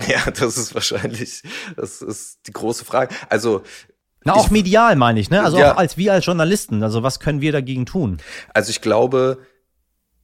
Ja, 0.08 0.30
das 0.30 0.56
ist 0.56 0.74
wahrscheinlich, 0.74 1.42
das 1.76 2.02
ist 2.02 2.40
die 2.46 2.52
große 2.52 2.84
Frage. 2.84 3.14
Also 3.28 3.62
na, 4.24 4.34
auch 4.34 4.46
ich, 4.46 4.50
medial 4.50 4.96
meine 4.96 5.20
ich, 5.20 5.30
ne? 5.30 5.42
Also 5.42 5.58
ja, 5.58 5.72
auch 5.72 5.76
als 5.78 5.96
wir 5.96 6.12
als 6.12 6.26
Journalisten. 6.26 6.82
Also 6.82 7.02
was 7.02 7.20
können 7.20 7.40
wir 7.40 7.52
dagegen 7.52 7.86
tun? 7.86 8.18
Also 8.52 8.70
ich 8.70 8.80
glaube, 8.80 9.38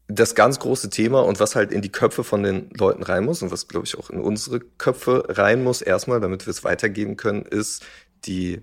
das 0.09 0.35
ganz 0.35 0.59
große 0.59 0.91
Thema 0.91 1.25
und 1.25 1.41
was 1.41 1.57
halt 1.57 1.73
in 1.73 1.83
die 1.83 1.91
Köpfe 1.91 2.23
von 2.23 2.43
den 2.43 2.71
Leuten 2.79 3.03
rein 3.03 3.25
muss 3.25 3.43
und 3.43 3.51
was, 3.51 3.69
glaube 3.69 3.87
ich, 3.87 3.99
auch 3.99 4.11
in 4.11 4.21
unsere 4.21 4.61
Köpfe 4.61 5.25
rein 5.29 5.65
muss, 5.65 5.83
erstmal, 5.83 6.21
damit 6.21 6.47
wir 6.47 6.51
es 6.51 6.63
weitergeben 6.63 7.17
können, 7.17 7.43
ist 7.43 7.85
die 8.25 8.63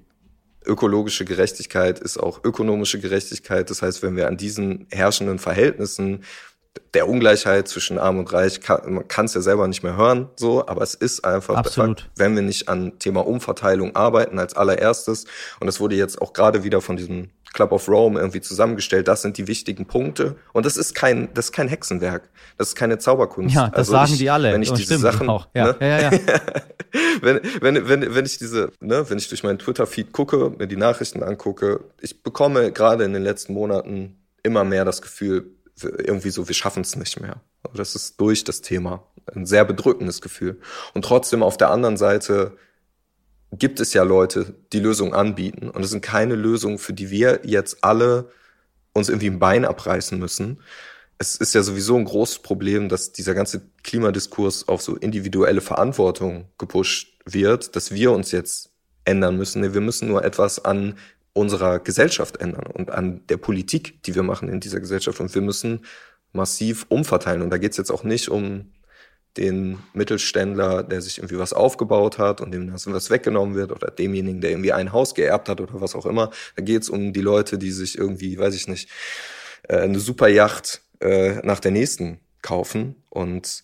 ökologische 0.66 1.26
Gerechtigkeit, 1.26 2.00
ist 2.00 2.18
auch 2.18 2.44
ökonomische 2.44 3.00
Gerechtigkeit. 3.00 3.70
Das 3.70 3.82
heißt, 3.82 4.04
wenn 4.04 4.16
wir 4.16 4.28
an 4.28 4.38
diesen 4.38 4.88
herrschenden 4.90 5.40
Verhältnissen 5.40 6.24
der 6.94 7.08
Ungleichheit 7.08 7.68
zwischen 7.68 7.98
Arm 7.98 8.20
und 8.20 8.32
Reich 8.34 8.62
kann, 8.62 8.94
man 8.94 9.08
kann 9.08 9.26
es 9.26 9.34
ja 9.34 9.42
selber 9.42 9.68
nicht 9.68 9.84
mehr 9.84 9.96
hören, 9.96 10.30
so, 10.36 10.68
aber 10.68 10.82
es 10.82 10.94
ist 10.94 11.26
einfach, 11.26 11.56
Absolut. 11.56 12.10
wenn 12.16 12.36
wir 12.36 12.42
nicht 12.42 12.70
an 12.70 12.98
Thema 13.00 13.26
Umverteilung 13.26 13.96
arbeiten 13.96 14.40
als 14.40 14.56
allererstes, 14.56 15.26
und 15.60 15.68
das 15.68 15.80
wurde 15.80 15.96
jetzt 15.96 16.22
auch 16.22 16.34
gerade 16.34 16.64
wieder 16.64 16.82
von 16.82 16.98
diesem 16.98 17.30
Club 17.54 17.72
of 17.72 17.88
Rome 17.88 18.20
irgendwie 18.20 18.42
zusammengestellt, 18.42 19.08
das 19.08 19.22
sind 19.22 19.38
die 19.38 19.48
wichtigen 19.48 19.86
Punkte. 19.86 20.36
Und 20.54 20.66
das 20.66 20.76
ist 20.76 20.96
kein, 20.96 21.32
das 21.36 21.46
ist 21.46 21.52
kein 21.52 21.68
Hexenwerk. 21.68 22.30
Das 22.58 22.70
ist 22.70 22.76
keine 22.76 22.98
Zauberkunst. 22.98 23.56
Ja, 23.56 23.70
das 23.70 23.78
also 23.78 23.92
sagen 23.92 24.12
ich, 24.14 24.18
die 24.18 24.30
alle. 24.30 24.54
Wenn 24.54 24.64
ich 24.64 24.72
diese 24.72 24.98
Sachen, 24.98 25.30
auch. 25.30 25.48
Ja, 25.54 25.68
ne? 25.68 25.76
ja, 25.80 25.88
ja, 25.88 26.12
ja. 26.12 26.20
wenn, 27.22 27.40
wenn, 27.62 27.88
wenn, 27.88 28.16
wenn 28.16 28.26
ich 28.26 28.40
diese, 28.40 28.72
ne, 28.80 29.08
wenn 29.08 29.20
ich 29.20 29.30
durch 29.30 29.44
meinen 29.44 29.60
Twitter-Feed 29.60 30.12
gucke, 30.12 30.52
mir 30.58 30.68
die 30.68 30.76
Nachrichten 30.76 31.24
angucke, 31.24 31.82
ich 32.02 32.24
bekomme 32.24 32.72
gerade 32.72 33.04
in 33.04 33.14
den 33.14 33.24
letzten 33.24 33.54
Monaten 33.54 34.18
immer 34.42 34.64
mehr 34.64 34.84
das 34.84 35.02
Gefühl, 35.02 35.52
irgendwie 35.82 36.30
so, 36.30 36.48
wir 36.48 36.56
schaffen 36.56 36.82
es 36.82 36.96
nicht 36.96 37.20
mehr. 37.20 37.42
Das 37.74 37.96
ist 37.96 38.20
durch 38.20 38.44
das 38.44 38.62
Thema. 38.62 39.08
Ein 39.34 39.46
sehr 39.46 39.66
bedrückendes 39.66 40.22
Gefühl. 40.22 40.60
Und 40.94 41.06
trotzdem 41.06 41.44
auf 41.44 41.58
der 41.58 41.72
anderen 41.72 41.98
Seite 41.98 42.58
gibt 43.52 43.80
es 43.80 43.94
ja 43.94 44.04
Leute, 44.04 44.56
die 44.72 44.80
Lösungen 44.80 45.14
anbieten. 45.14 45.70
Und 45.70 45.84
es 45.84 45.92
sind 45.92 46.02
keine 46.02 46.36
Lösungen, 46.36 46.78
für 46.78 46.94
die 46.94 47.10
wir 47.10 47.42
jetzt 47.44 47.84
alle 47.84 48.30
uns 48.94 49.10
irgendwie 49.10 49.30
ein 49.30 49.40
Bein 49.40 49.66
abreißen 49.66 50.20
müssen. 50.20 50.62
Es 51.18 51.36
ist 51.36 51.54
ja 51.54 51.64
sowieso 51.64 51.96
ein 51.96 52.06
großes 52.06 52.40
Problem, 52.40 52.90
dass 52.90 53.12
dieser 53.12 53.34
ganze 53.34 53.62
Klimadiskurs 53.84 54.68
auf 54.68 54.82
so 54.82 54.96
individuelle 54.96 55.62
Verantwortung 55.62 56.50
gepusht 56.58 57.20
wird, 57.26 57.76
dass 57.76 57.92
wir 57.92 58.12
uns 58.12 58.32
jetzt 58.32 58.72
ändern 59.06 59.38
müssen. 59.38 59.74
Wir 59.74 59.82
müssen 59.82 60.08
nur 60.08 60.24
etwas 60.24 60.64
an 60.64 60.96
unserer 61.34 61.80
Gesellschaft 61.80 62.38
ändern 62.38 62.68
und 62.68 62.92
an 62.92 63.26
der 63.28 63.38
Politik, 63.38 64.04
die 64.04 64.16
wir 64.16 64.24
machen 64.24 64.50
in 64.50 64.60
dieser 64.60 64.80
Gesellschaft. 64.80 65.20
Und 65.20 65.34
wir 65.34 65.42
müssen 65.42 65.82
massiv 66.32 66.86
umverteilen. 66.90 67.42
Und 67.42 67.50
da 67.50 67.58
geht 67.58 67.72
es 67.72 67.78
jetzt 67.78 67.92
auch 67.92 68.04
nicht 68.04 68.30
um 68.30 68.72
den 69.38 69.80
Mittelständler, 69.94 70.84
der 70.84 71.02
sich 71.02 71.18
irgendwie 71.18 71.40
was 71.40 71.54
aufgebaut 71.54 72.20
hat 72.20 72.40
und 72.40 72.52
dem 72.52 72.72
das 72.72 72.86
was 72.86 73.10
weggenommen 73.10 73.56
wird 73.56 73.72
oder 73.72 73.90
demjenigen, 73.90 74.42
der 74.42 74.52
irgendwie 74.52 74.74
ein 74.74 74.92
Haus 74.92 75.16
geerbt 75.16 75.50
hat 75.50 75.60
oder 75.60 75.82
was 75.82 75.96
auch 75.96 76.06
immer. 76.06 76.30
Da 76.56 76.64
geht 76.64 76.84
es 76.84 76.90
um 76.90 77.14
die 77.14 77.22
Leute, 77.22 77.58
die 77.58 77.72
sich 77.72 77.98
irgendwie, 77.98 78.38
weiß 78.38 78.54
ich 78.54 78.68
nicht, 78.68 78.90
äh, 79.64 79.78
eine 79.78 80.00
super 80.00 80.28
Yacht 80.28 80.82
äh, 81.00 81.42
nach 81.46 81.60
der 81.60 81.72
nächsten 81.72 82.20
kaufen 82.44 82.96
und 83.10 83.64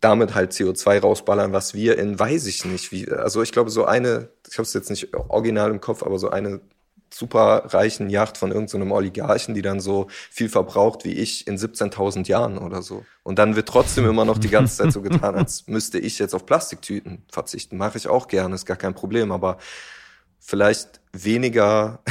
damit 0.00 0.34
halt 0.34 0.52
CO2 0.52 1.00
rausballern, 1.00 1.52
was 1.52 1.74
wir 1.74 1.98
in, 1.98 2.18
weiß 2.18 2.46
ich 2.46 2.64
nicht, 2.64 2.92
wie, 2.92 3.10
also 3.10 3.42
ich 3.42 3.52
glaube 3.52 3.70
so 3.70 3.86
eine, 3.86 4.28
ich 4.48 4.58
habe 4.58 4.64
es 4.64 4.74
jetzt 4.74 4.90
nicht 4.90 5.14
original 5.14 5.70
im 5.70 5.80
Kopf, 5.80 6.02
aber 6.02 6.18
so 6.18 6.30
eine 6.30 6.60
super 7.10 7.64
reichen 7.66 8.10
Yacht 8.10 8.38
von 8.38 8.50
irgendeinem 8.50 8.88
so 8.88 8.94
Oligarchen, 8.94 9.54
die 9.54 9.62
dann 9.62 9.80
so 9.80 10.08
viel 10.30 10.48
verbraucht 10.48 11.04
wie 11.04 11.12
ich 11.12 11.46
in 11.46 11.56
17.000 11.56 12.26
Jahren 12.28 12.58
oder 12.58 12.82
so. 12.82 13.04
Und 13.22 13.38
dann 13.38 13.56
wird 13.56 13.68
trotzdem 13.68 14.06
immer 14.06 14.24
noch 14.24 14.38
die 14.38 14.48
ganze 14.48 14.76
Zeit 14.76 14.92
so 14.92 15.02
getan, 15.02 15.34
als 15.34 15.66
müsste 15.68 15.98
ich 15.98 16.18
jetzt 16.18 16.34
auf 16.34 16.46
Plastiktüten 16.46 17.24
verzichten. 17.30 17.76
Mache 17.76 17.98
ich 17.98 18.08
auch 18.08 18.28
gerne, 18.28 18.54
ist 18.54 18.66
gar 18.66 18.76
kein 18.76 18.94
Problem, 18.94 19.32
aber 19.32 19.58
vielleicht 20.38 21.00
weniger 21.12 22.02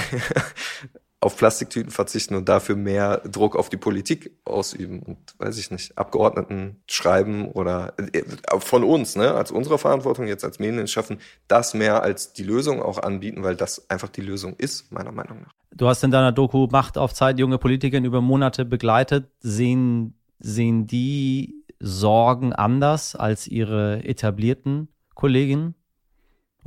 auf 1.20 1.36
Plastiktüten 1.36 1.92
verzichten 1.92 2.36
und 2.36 2.48
dafür 2.48 2.76
mehr 2.76 3.18
Druck 3.26 3.56
auf 3.56 3.70
die 3.70 3.78
Politik 3.78 4.32
ausüben 4.46 5.00
und 5.00 5.18
weiß 5.40 5.58
ich 5.58 5.72
nicht, 5.72 5.98
Abgeordneten 5.98 6.82
schreiben 6.88 7.52
oder 7.52 7.94
äh, 8.14 8.24
von 8.60 8.84
uns, 8.84 9.16
ne, 9.16 9.34
als 9.34 9.52
unsere 9.52 9.80
Verantwortung 9.80 10.28
jetzt 10.28 10.44
als 10.44 10.60
Medien 10.60 10.88
schaffen, 10.88 11.18
das 11.48 11.74
mehr 11.74 12.04
als 12.04 12.34
die 12.34 12.44
Lösung 12.44 12.82
auch 12.82 13.00
anbieten, 13.00 13.44
weil 13.44 13.56
das 13.56 13.90
einfach 13.90 14.10
die 14.10 14.22
Lösung 14.22 14.56
ist, 14.58 14.92
meiner 14.92 15.12
Meinung 15.12 15.42
nach. 15.42 15.54
Du 15.72 15.88
hast 15.88 16.04
in 16.04 16.12
deiner 16.12 16.32
Doku 16.32 16.68
Macht 16.72 16.98
auf 16.98 17.14
Zeit 17.14 17.40
junge 17.40 17.58
Politiker 17.58 17.98
über 17.98 18.22
Monate 18.22 18.64
begleitet. 18.64 19.30
Sehen, 19.40 20.16
sehen 20.40 20.86
die 20.86 21.64
Sorgen 21.80 22.54
anders 22.54 23.16
als 23.16 23.48
ihre 23.48 24.04
etablierten 24.04 24.88
Kolleginnen? 25.16 25.76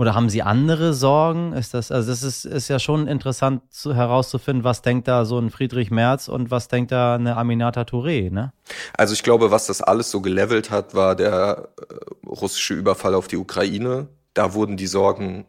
Oder 0.00 0.14
haben 0.14 0.30
Sie 0.30 0.40
andere 0.40 0.94
Sorgen? 0.94 1.52
Ist 1.52 1.74
das, 1.74 1.92
also 1.92 2.08
das 2.08 2.22
ist, 2.22 2.46
ist 2.46 2.68
ja 2.68 2.78
schon 2.78 3.06
interessant 3.06 3.60
zu, 3.70 3.94
herauszufinden, 3.94 4.64
was 4.64 4.80
denkt 4.80 5.06
da 5.08 5.26
so 5.26 5.38
ein 5.38 5.50
Friedrich 5.50 5.90
Merz 5.90 6.26
und 6.26 6.50
was 6.50 6.68
denkt 6.68 6.90
da 6.90 7.16
eine 7.16 7.36
Aminata 7.36 7.82
Touré, 7.82 8.32
ne? 8.32 8.54
Also 8.96 9.12
ich 9.12 9.22
glaube, 9.22 9.50
was 9.50 9.66
das 9.66 9.82
alles 9.82 10.10
so 10.10 10.22
gelevelt 10.22 10.70
hat, 10.70 10.94
war 10.94 11.14
der 11.16 11.68
äh, 11.78 12.26
russische 12.26 12.72
Überfall 12.72 13.14
auf 13.14 13.28
die 13.28 13.36
Ukraine. 13.36 14.08
Da 14.32 14.54
wurden 14.54 14.78
die 14.78 14.86
Sorgen 14.86 15.44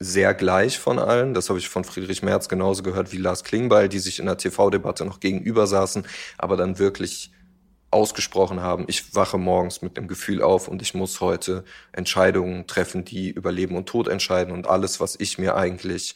sehr 0.00 0.34
gleich 0.34 0.80
von 0.80 0.98
allen. 0.98 1.32
Das 1.32 1.48
habe 1.48 1.60
ich 1.60 1.68
von 1.68 1.84
Friedrich 1.84 2.24
Merz 2.24 2.48
genauso 2.48 2.82
gehört 2.82 3.12
wie 3.12 3.18
Lars 3.18 3.44
Klingbeil, 3.44 3.88
die 3.88 4.00
sich 4.00 4.18
in 4.18 4.26
der 4.26 4.38
TV-Debatte 4.38 5.04
noch 5.04 5.20
gegenüber 5.20 5.68
saßen, 5.68 6.04
aber 6.36 6.56
dann 6.56 6.80
wirklich 6.80 7.30
ausgesprochen 7.94 8.60
haben, 8.60 8.84
ich 8.88 9.14
wache 9.14 9.38
morgens 9.38 9.80
mit 9.80 9.96
dem 9.96 10.08
Gefühl 10.08 10.42
auf 10.42 10.68
und 10.68 10.82
ich 10.82 10.94
muss 10.94 11.20
heute 11.20 11.64
Entscheidungen 11.92 12.66
treffen, 12.66 13.04
die 13.04 13.30
über 13.30 13.52
Leben 13.52 13.76
und 13.76 13.86
Tod 13.86 14.08
entscheiden 14.08 14.52
und 14.52 14.66
alles, 14.66 15.00
was 15.00 15.16
ich 15.18 15.38
mir 15.38 15.56
eigentlich 15.56 16.14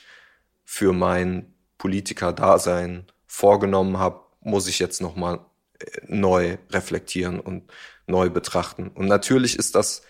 für 0.65 0.93
mein 0.93 1.55
Politiker-Dasein 1.79 3.07
vorgenommen 3.27 3.99
habe, 3.99 4.21
muss 4.41 4.69
ich 4.69 4.79
jetzt 4.79 5.01
nochmal 5.01 5.41
äh, 5.79 5.85
neu 6.07 6.59
reflektieren 6.71 7.41
und 7.41 7.71
neu 8.07 8.29
betrachten. 8.31 8.89
Und 8.89 9.07
natürlich 9.07 9.57
ist 9.57 9.75
das, 9.75 10.03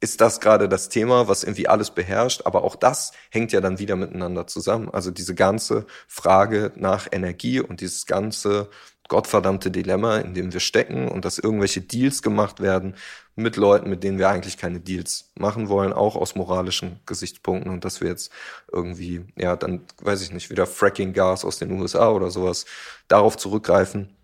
ist 0.00 0.20
das 0.20 0.40
gerade 0.40 0.68
das 0.68 0.88
Thema, 0.88 1.28
was 1.28 1.44
irgendwie 1.44 1.68
alles 1.68 1.90
beherrscht, 1.90 2.42
aber 2.44 2.64
auch 2.64 2.76
das 2.76 3.12
hängt 3.30 3.52
ja 3.52 3.60
dann 3.60 3.78
wieder 3.78 3.94
miteinander 3.94 4.46
zusammen. 4.46 4.90
Also 4.90 5.10
diese 5.10 5.34
ganze 5.34 5.86
Frage 6.08 6.72
nach 6.74 7.06
Energie 7.12 7.60
und 7.60 7.80
dieses 7.80 8.06
ganze 8.06 8.68
gottverdammte 9.08 9.70
Dilemma, 9.70 10.18
in 10.18 10.34
dem 10.34 10.52
wir 10.52 10.60
stecken 10.60 11.08
und 11.08 11.24
dass 11.24 11.38
irgendwelche 11.38 11.80
Deals 11.80 12.22
gemacht 12.22 12.60
werden 12.60 12.94
mit 13.34 13.56
Leuten, 13.56 13.88
mit 13.88 14.04
denen 14.04 14.18
wir 14.18 14.28
eigentlich 14.28 14.58
keine 14.58 14.80
Deals 14.80 15.30
machen 15.34 15.68
wollen, 15.68 15.92
auch 15.92 16.16
aus 16.16 16.34
moralischen 16.34 17.00
Gesichtspunkten 17.06 17.70
und 17.70 17.84
dass 17.84 18.00
wir 18.00 18.08
jetzt 18.08 18.30
irgendwie, 18.70 19.24
ja, 19.36 19.56
dann 19.56 19.82
weiß 20.00 20.22
ich 20.22 20.32
nicht, 20.32 20.50
wieder 20.50 20.66
Fracking-Gas 20.66 21.44
aus 21.44 21.58
den 21.58 21.72
USA 21.72 22.10
oder 22.10 22.30
sowas 22.30 22.66
darauf 23.08 23.36
zurückgreifen. 23.36 24.16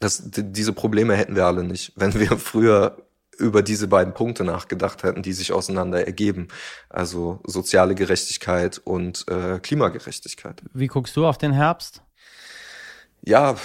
Das, 0.00 0.22
diese 0.24 0.72
Probleme 0.72 1.14
hätten 1.14 1.36
wir 1.36 1.46
alle 1.46 1.64
nicht, 1.64 1.92
wenn 1.96 2.14
wir 2.14 2.36
früher 2.38 2.96
über 3.38 3.62
diese 3.62 3.86
beiden 3.86 4.14
Punkte 4.14 4.44
nachgedacht 4.44 5.02
hätten, 5.02 5.22
die 5.22 5.32
sich 5.32 5.52
auseinander 5.52 6.06
ergeben. 6.06 6.48
Also 6.88 7.40
soziale 7.44 7.94
Gerechtigkeit 7.94 8.78
und 8.78 9.26
äh, 9.28 9.58
Klimagerechtigkeit. 9.58 10.62
Wie 10.72 10.86
guckst 10.86 11.16
du 11.16 11.26
auf 11.26 11.38
den 11.38 11.52
Herbst? 11.52 12.02
Ja. 13.26 13.56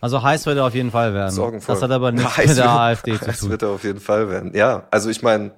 Also 0.00 0.22
heiß 0.22 0.46
wird 0.46 0.58
er 0.58 0.64
auf 0.64 0.74
jeden 0.74 0.92
Fall 0.92 1.12
werden. 1.12 1.32
Sorgenvoll. 1.32 1.74
Das 1.74 1.82
hat 1.82 1.90
aber 1.90 2.12
nichts 2.12 2.36
heiß 2.36 2.48
mit 2.48 2.58
der 2.58 2.64
wird, 2.64 2.74
AfD 2.74 3.12
zu 3.12 3.18
tun. 3.18 3.26
Das 3.26 3.48
wird 3.48 3.62
er 3.62 3.68
auf 3.70 3.84
jeden 3.84 4.00
Fall 4.00 4.30
werden. 4.30 4.54
Ja, 4.54 4.86
also 4.90 5.10
ich 5.10 5.22
meine, 5.22 5.52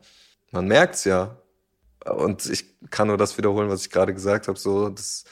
man 0.50 0.66
merkt's 0.66 1.04
ja. 1.04 1.36
Und 2.06 2.46
ich 2.46 2.64
kann 2.88 3.08
nur 3.08 3.18
das 3.18 3.36
wiederholen, 3.36 3.68
was 3.68 3.82
ich 3.82 3.90
gerade 3.90 4.14
gesagt 4.14 4.48
habe. 4.48 4.58
So, 4.58 4.88
das 4.88 5.24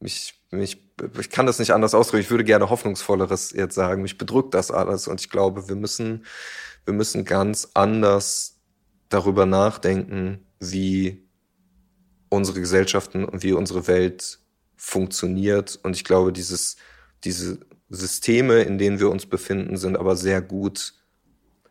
mich, 0.00 0.40
mich, 0.50 0.82
ich 1.20 1.30
kann 1.30 1.44
das 1.44 1.58
nicht 1.58 1.72
anders 1.72 1.94
ausdrücken. 1.94 2.22
Ich 2.22 2.30
würde 2.30 2.44
gerne 2.44 2.70
hoffnungsvolleres 2.70 3.52
jetzt 3.52 3.74
sagen. 3.74 4.00
Mich 4.00 4.16
bedrückt 4.16 4.54
das 4.54 4.70
alles. 4.70 5.06
Und 5.06 5.20
ich 5.20 5.28
glaube, 5.28 5.68
wir 5.68 5.76
müssen, 5.76 6.24
wir 6.86 6.94
müssen 6.94 7.26
ganz 7.26 7.68
anders 7.74 8.58
darüber 9.10 9.44
nachdenken, 9.44 10.46
wie 10.60 11.28
unsere 12.30 12.60
Gesellschaften 12.60 13.26
und 13.26 13.42
wie 13.42 13.52
unsere 13.52 13.86
Welt 13.86 14.38
funktioniert. 14.76 15.78
Und 15.82 15.94
ich 15.94 16.04
glaube, 16.04 16.32
dieses 16.32 16.76
diese 17.24 17.58
Systeme, 17.88 18.62
in 18.62 18.78
denen 18.78 18.98
wir 18.98 19.10
uns 19.10 19.26
befinden, 19.26 19.76
sind 19.76 19.96
aber 19.96 20.16
sehr 20.16 20.42
gut, 20.42 20.94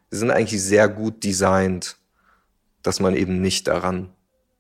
sind 0.10 0.32
eigentlich 0.32 0.64
sehr 0.64 0.88
gut 0.88 1.24
designt, 1.24 1.98
dass 2.84 3.00
man 3.00 3.16
eben 3.16 3.42
nicht 3.42 3.68
daran, 3.68 4.10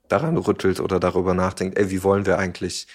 daran 0.08 0.38
rüttelt 0.38 0.80
oder 0.80 1.00
darüber 1.00 1.34
nachdenkt, 1.34 1.78
ey, 1.78 1.90
wie 1.90 2.04
wollen 2.04 2.26
wir 2.26 2.38
eigentlich, 2.38 2.88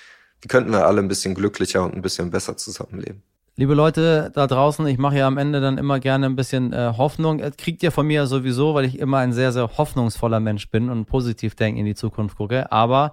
wie 0.43 0.49
könnten 0.49 0.73
wir 0.73 0.87
alle 0.87 1.01
ein 1.01 1.09
bisschen 1.09 1.35
glücklicher 1.35 1.85
und 1.85 1.95
ein 1.95 2.03
bisschen 2.03 2.31
besser 2.31 2.57
zusammenleben. 2.57 3.23
Liebe 3.57 3.75
Leute 3.75 4.31
da 4.35 4.47
draußen, 4.47 4.87
ich 4.87 4.97
mache 4.97 5.19
ja 5.19 5.27
am 5.27 5.37
Ende 5.37 5.61
dann 5.61 5.77
immer 5.77 6.01
gerne 6.01 6.27
ein 6.27 6.37
bisschen 6.37 6.73
äh, 6.73 6.95
Hoffnung. 6.97 7.39
Das 7.39 7.57
kriegt 7.57 7.83
ihr 7.83 7.91
von 7.91 8.07
mir 8.07 8.27
sowieso, 8.27 8.75
weil 8.75 8.87
ich 8.87 8.99
immer 8.99 9.19
ein 9.19 9.33
sehr, 9.33 9.53
sehr 9.53 9.77
hoffnungsvoller 9.77 10.41
Mensch 10.41 10.71
bin 10.71 10.89
und 10.89 11.05
positiv 11.05 11.57
denken 11.57 11.81
in 11.81 11.85
die 11.85 11.95
Zukunft 11.95 12.37
gucke. 12.37 12.73
Aber 12.73 13.13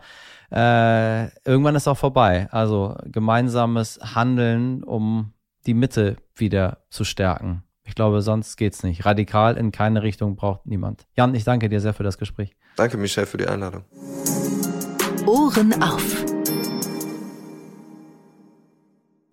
äh, 0.49 1.25
irgendwann 1.43 1.75
ist 1.75 1.87
auch 1.87 1.97
vorbei. 1.97 2.47
Also 2.51 2.95
gemeinsames 3.05 3.99
Handeln, 4.15 4.83
um 4.83 5.33
die 5.67 5.73
Mitte 5.73 6.15
wieder 6.35 6.79
zu 6.89 7.03
stärken. 7.03 7.63
Ich 7.83 7.93
glaube, 7.93 8.21
sonst 8.21 8.57
geht's 8.57 8.83
nicht. 8.83 9.05
Radikal 9.05 9.57
in 9.57 9.71
keine 9.71 10.01
Richtung 10.01 10.35
braucht 10.35 10.65
niemand. 10.65 11.05
Jan, 11.15 11.35
ich 11.35 11.43
danke 11.43 11.69
dir 11.69 11.79
sehr 11.79 11.93
für 11.93 12.03
das 12.03 12.17
Gespräch. 12.17 12.55
Danke, 12.75 12.97
Michel, 12.97 13.25
für 13.25 13.37
die 13.37 13.47
Einladung. 13.47 13.83
Ohren 15.25 15.81
auf. 15.81 16.25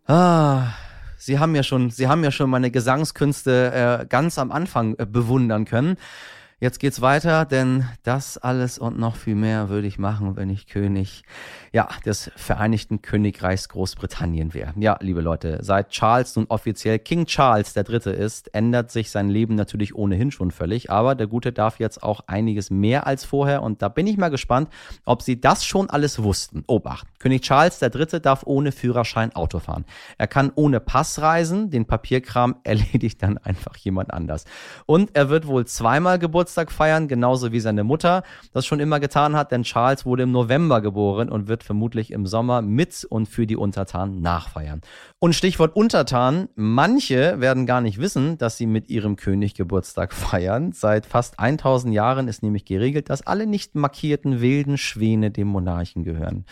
Ah, 0.07 0.73
Sie 1.17 1.39
haben 1.39 1.55
ja 1.55 1.63
schon, 1.63 1.91
Sie 1.91 2.09
haben 2.09 2.23
ja 2.23 2.31
schon 2.31 2.51
meine 2.51 2.71
Gesangskünste 2.71 4.01
äh, 4.03 4.07
ganz 4.07 4.39
am 4.39 4.53
Anfang 4.53 4.95
äh, 4.99 5.07
bewundern 5.07 5.65
können. 5.65 5.97
Jetzt 6.61 6.79
geht's 6.79 7.01
weiter, 7.01 7.45
denn 7.45 7.85
das 8.05 8.39
alles 8.39 8.79
und 8.79 8.99
noch 8.99 9.17
viel 9.17 9.35
mehr 9.35 9.69
würde 9.69 9.89
ich 9.89 9.99
machen, 9.99 10.37
wenn 10.37 10.51
ich 10.51 10.67
König 10.67 11.25
ja, 11.73 11.89
des 12.07 12.31
Vereinigten 12.37 13.03
Königreichs 13.03 13.69
Großbritannien 13.69 14.55
wäre. 14.55 14.73
Ja, 14.77 14.97
liebe 15.01 15.21
Leute, 15.21 15.59
seit 15.63 15.91
Charles 15.91 16.37
nun 16.37 16.47
offiziell 16.49 17.01
King 17.01 17.27
Charles 17.27 17.75
Dritte 17.75 18.11
ist, 18.11 18.55
ändert 18.55 18.93
sich 18.93 19.11
sein 19.11 19.29
Leben 19.29 19.57
natürlich 19.57 19.97
ohnehin 19.97 20.31
schon 20.31 20.53
völlig, 20.53 20.91
aber 20.91 21.17
der 21.17 21.27
Gute 21.27 21.53
darf 21.53 21.81
jetzt 21.81 22.03
auch 22.03 22.21
einiges 22.29 22.71
mehr 22.71 23.07
als 23.07 23.25
vorher 23.25 23.63
und 23.63 23.83
da 23.83 23.89
bin 23.89 24.07
ich 24.07 24.17
mal 24.17 24.31
gespannt, 24.31 24.69
ob 25.05 25.23
Sie 25.23 25.41
das 25.41 25.65
schon 25.65 25.91
alles 25.91 26.23
wussten. 26.23 26.63
Obacht, 26.69 27.09
König 27.25 27.41
Charles 27.41 27.79
Dritte 27.79 28.21
darf 28.21 28.43
ohne 28.45 28.71
Führerschein 28.71 29.35
Auto 29.35 29.59
fahren. 29.59 29.87
Er 30.19 30.27
kann 30.27 30.53
ohne 30.57 30.79
Pass 30.79 31.23
reisen, 31.23 31.71
den 31.71 31.87
Papierkram 31.87 32.57
erledigt 32.65 33.23
dann 33.23 33.39
einfach 33.39 33.79
jemand 33.79 34.13
anders. 34.13 34.45
Und 34.85 35.17
er 35.17 35.31
wird 35.31 35.47
wohl 35.47 35.65
zweimal 35.65 36.19
Geburtstag 36.19 36.71
feiern, 36.71 37.09
genauso 37.09 37.51
wie 37.51 37.61
seine 37.61 37.83
Mutter 37.83 38.25
das 38.53 38.67
schon 38.67 38.79
immer 38.79 39.01
getan 39.01 39.37
hat, 39.37 39.53
denn 39.53 39.63
Charles 39.63 40.05
wurde 40.05 40.25
im 40.25 40.33
November 40.33 40.83
geboren 40.83 41.31
und 41.31 41.49
wird 41.49 41.65
vermutlich 41.65 42.13
im 42.13 42.27
Sommer 42.27 42.61
mit 42.61 43.07
und 43.09 43.27
für 43.27 43.47
die 43.47 43.57
Untertanen 43.57 44.21
nachfeiern. 44.21 44.83
Und 45.19 45.35
Stichwort 45.35 45.75
Untertanen, 45.75 46.51
manche 46.57 47.41
werden 47.41 47.65
gar 47.65 47.81
nicht 47.81 47.97
wissen, 47.97 48.37
dass 48.37 48.59
sie 48.59 48.67
mit 48.67 48.91
ihrem 48.91 49.17
König 49.17 49.55
Geburtstag 49.55 50.13
feiern. 50.13 50.73
Seit 50.73 51.07
fast 51.07 51.41
1000 51.41 51.95
Jahren 51.95 52.29
ist 52.29 52.43
nämlich 52.43 52.67
geregelt, 52.67 53.09
dass 53.09 53.27
alle 53.27 53.47
nicht 53.47 53.77
markierten 53.77 54.43
wilden 54.43 54.77
Schwäne 54.77 55.31
dem 55.31 55.49
Monarchen 55.49 56.05
gehören. 56.05 56.45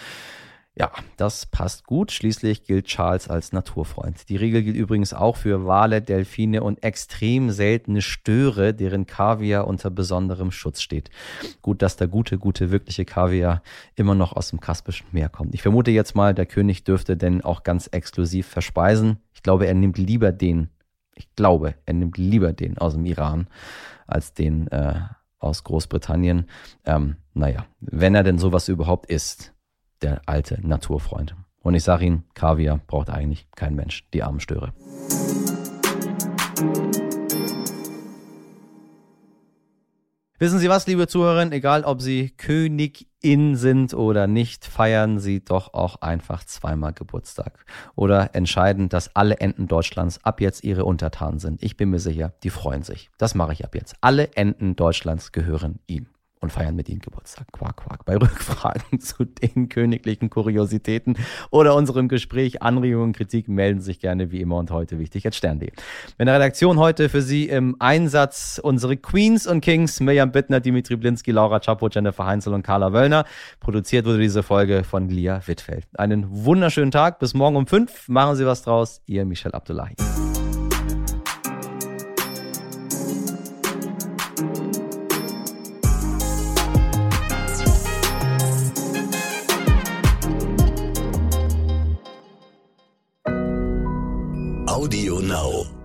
Ja, 0.74 0.90
das 1.18 1.44
passt 1.44 1.84
gut. 1.84 2.12
Schließlich 2.12 2.64
gilt 2.64 2.86
Charles 2.86 3.28
als 3.28 3.52
Naturfreund. 3.52 4.30
Die 4.30 4.36
Regel 4.36 4.62
gilt 4.62 4.76
übrigens 4.76 5.12
auch 5.12 5.36
für 5.36 5.66
Wale, 5.66 6.00
Delfine 6.00 6.62
und 6.62 6.82
extrem 6.82 7.50
seltene 7.50 8.00
Störe, 8.00 8.72
deren 8.72 9.04
Kaviar 9.04 9.66
unter 9.66 9.90
besonderem 9.90 10.50
Schutz 10.50 10.80
steht. 10.80 11.10
Gut, 11.60 11.82
dass 11.82 11.96
der 11.96 12.08
gute, 12.08 12.38
gute, 12.38 12.70
wirkliche 12.70 13.04
Kaviar 13.04 13.62
immer 13.96 14.14
noch 14.14 14.32
aus 14.32 14.48
dem 14.48 14.60
Kaspischen 14.60 15.06
Meer 15.12 15.28
kommt. 15.28 15.54
Ich 15.54 15.60
vermute 15.60 15.90
jetzt 15.90 16.14
mal, 16.14 16.32
der 16.32 16.46
König 16.46 16.84
dürfte 16.84 17.18
denn 17.18 17.44
auch 17.44 17.64
ganz 17.64 17.88
exklusiv 17.88 18.46
verspeisen. 18.46 19.18
Ich 19.34 19.42
glaube, 19.42 19.66
er 19.66 19.74
nimmt 19.74 19.98
lieber 19.98 20.32
den, 20.32 20.70
ich 21.14 21.28
glaube, 21.36 21.74
er 21.84 21.92
nimmt 21.92 22.16
lieber 22.16 22.54
den 22.54 22.78
aus 22.78 22.94
dem 22.94 23.04
Iran 23.04 23.46
als 24.06 24.32
den 24.32 24.68
äh, 24.68 25.00
aus 25.38 25.64
Großbritannien. 25.64 26.46
Ähm, 26.86 27.16
naja, 27.34 27.66
wenn 27.80 28.14
er 28.14 28.22
denn 28.22 28.38
sowas 28.38 28.68
überhaupt 28.68 29.10
isst 29.10 29.52
der 30.02 30.22
alte 30.26 30.58
Naturfreund. 30.66 31.34
Und 31.60 31.74
ich 31.74 31.84
sage 31.84 32.04
Ihnen, 32.06 32.24
Kaviar 32.34 32.80
braucht 32.86 33.10
eigentlich 33.10 33.46
kein 33.54 33.74
Mensch, 33.74 34.04
die 34.12 34.22
armen 34.22 34.40
Störe. 34.40 34.72
Wissen 40.38 40.58
Sie 40.58 40.68
was, 40.68 40.88
liebe 40.88 41.06
Zuhörerinnen, 41.06 41.52
egal 41.52 41.84
ob 41.84 42.02
Sie 42.02 42.30
Königin 42.30 43.06
in 43.22 43.56
sind 43.56 43.94
oder 43.94 44.26
nicht, 44.26 44.66
feiern 44.66 45.18
sie 45.18 45.44
doch 45.44 45.72
auch 45.72 46.02
einfach 46.02 46.44
zweimal 46.44 46.92
Geburtstag. 46.92 47.64
Oder 47.94 48.34
entscheiden, 48.34 48.88
dass 48.88 49.14
alle 49.14 49.36
Enten 49.38 49.68
Deutschlands 49.68 50.22
ab 50.24 50.40
jetzt 50.40 50.64
ihre 50.64 50.84
Untertanen 50.84 51.38
sind. 51.38 51.62
Ich 51.62 51.76
bin 51.76 51.90
mir 51.90 52.00
sicher, 52.00 52.34
die 52.42 52.50
freuen 52.50 52.82
sich. 52.82 53.10
Das 53.18 53.34
mache 53.34 53.52
ich 53.52 53.64
ab 53.64 53.74
jetzt. 53.74 53.94
Alle 54.00 54.32
Enten 54.34 54.76
Deutschlands 54.76 55.32
gehören 55.32 55.78
ihm 55.86 56.08
und 56.42 56.52
feiern 56.52 56.76
mit 56.76 56.88
ihnen 56.88 57.00
Geburtstag. 57.00 57.46
Quark, 57.52 57.76
quark. 57.76 58.04
Bei 58.04 58.16
Rückfragen 58.16 59.00
zu 59.00 59.24
den 59.24 59.68
königlichen 59.68 60.28
Kuriositäten 60.28 61.16
oder 61.50 61.74
unserem 61.74 62.08
Gespräch, 62.08 62.62
Anregungen, 62.62 63.12
Kritik 63.12 63.48
melden 63.48 63.80
sich 63.80 64.00
gerne 64.00 64.30
wie 64.30 64.40
immer 64.40 64.56
und 64.56 64.70
heute 64.70 64.98
wichtig 64.98 65.26
at 65.26 65.34
stern.de. 65.34 65.70
In 66.18 66.26
der 66.26 66.34
Redaktion 66.34 66.78
heute 66.78 67.08
für 67.08 67.22
Sie 67.22 67.48
im 67.48 67.76
Einsatz 67.78 68.60
unsere 68.62 68.96
Queens 68.96 69.46
und 69.46 69.60
Kings, 69.60 70.00
Mirjam 70.00 70.32
Bittner, 70.32 70.60
Dimitri 70.60 70.96
Blinski, 70.96 71.30
Laura 71.30 71.60
Chapo, 71.60 71.88
Jennifer 71.88 72.26
Heinzel 72.26 72.52
und 72.52 72.62
Carla 72.62 72.92
Wöllner. 72.92 73.24
Produziert 73.60 74.04
wurde 74.04 74.18
diese 74.18 74.42
Folge 74.42 74.84
von 74.84 75.08
Lia 75.08 75.40
Wittfeld. 75.46 75.86
Einen 75.94 76.26
wunderschönen 76.28 76.90
Tag. 76.90 77.20
Bis 77.20 77.34
morgen 77.34 77.56
um 77.56 77.66
fünf. 77.66 78.08
Machen 78.08 78.36
Sie 78.36 78.46
was 78.46 78.62
draus. 78.62 79.00
Ihr 79.06 79.24
Michel 79.24 79.52
Abdullahi. 79.52 79.94
Audio 94.82 95.20
Now. 95.20 95.81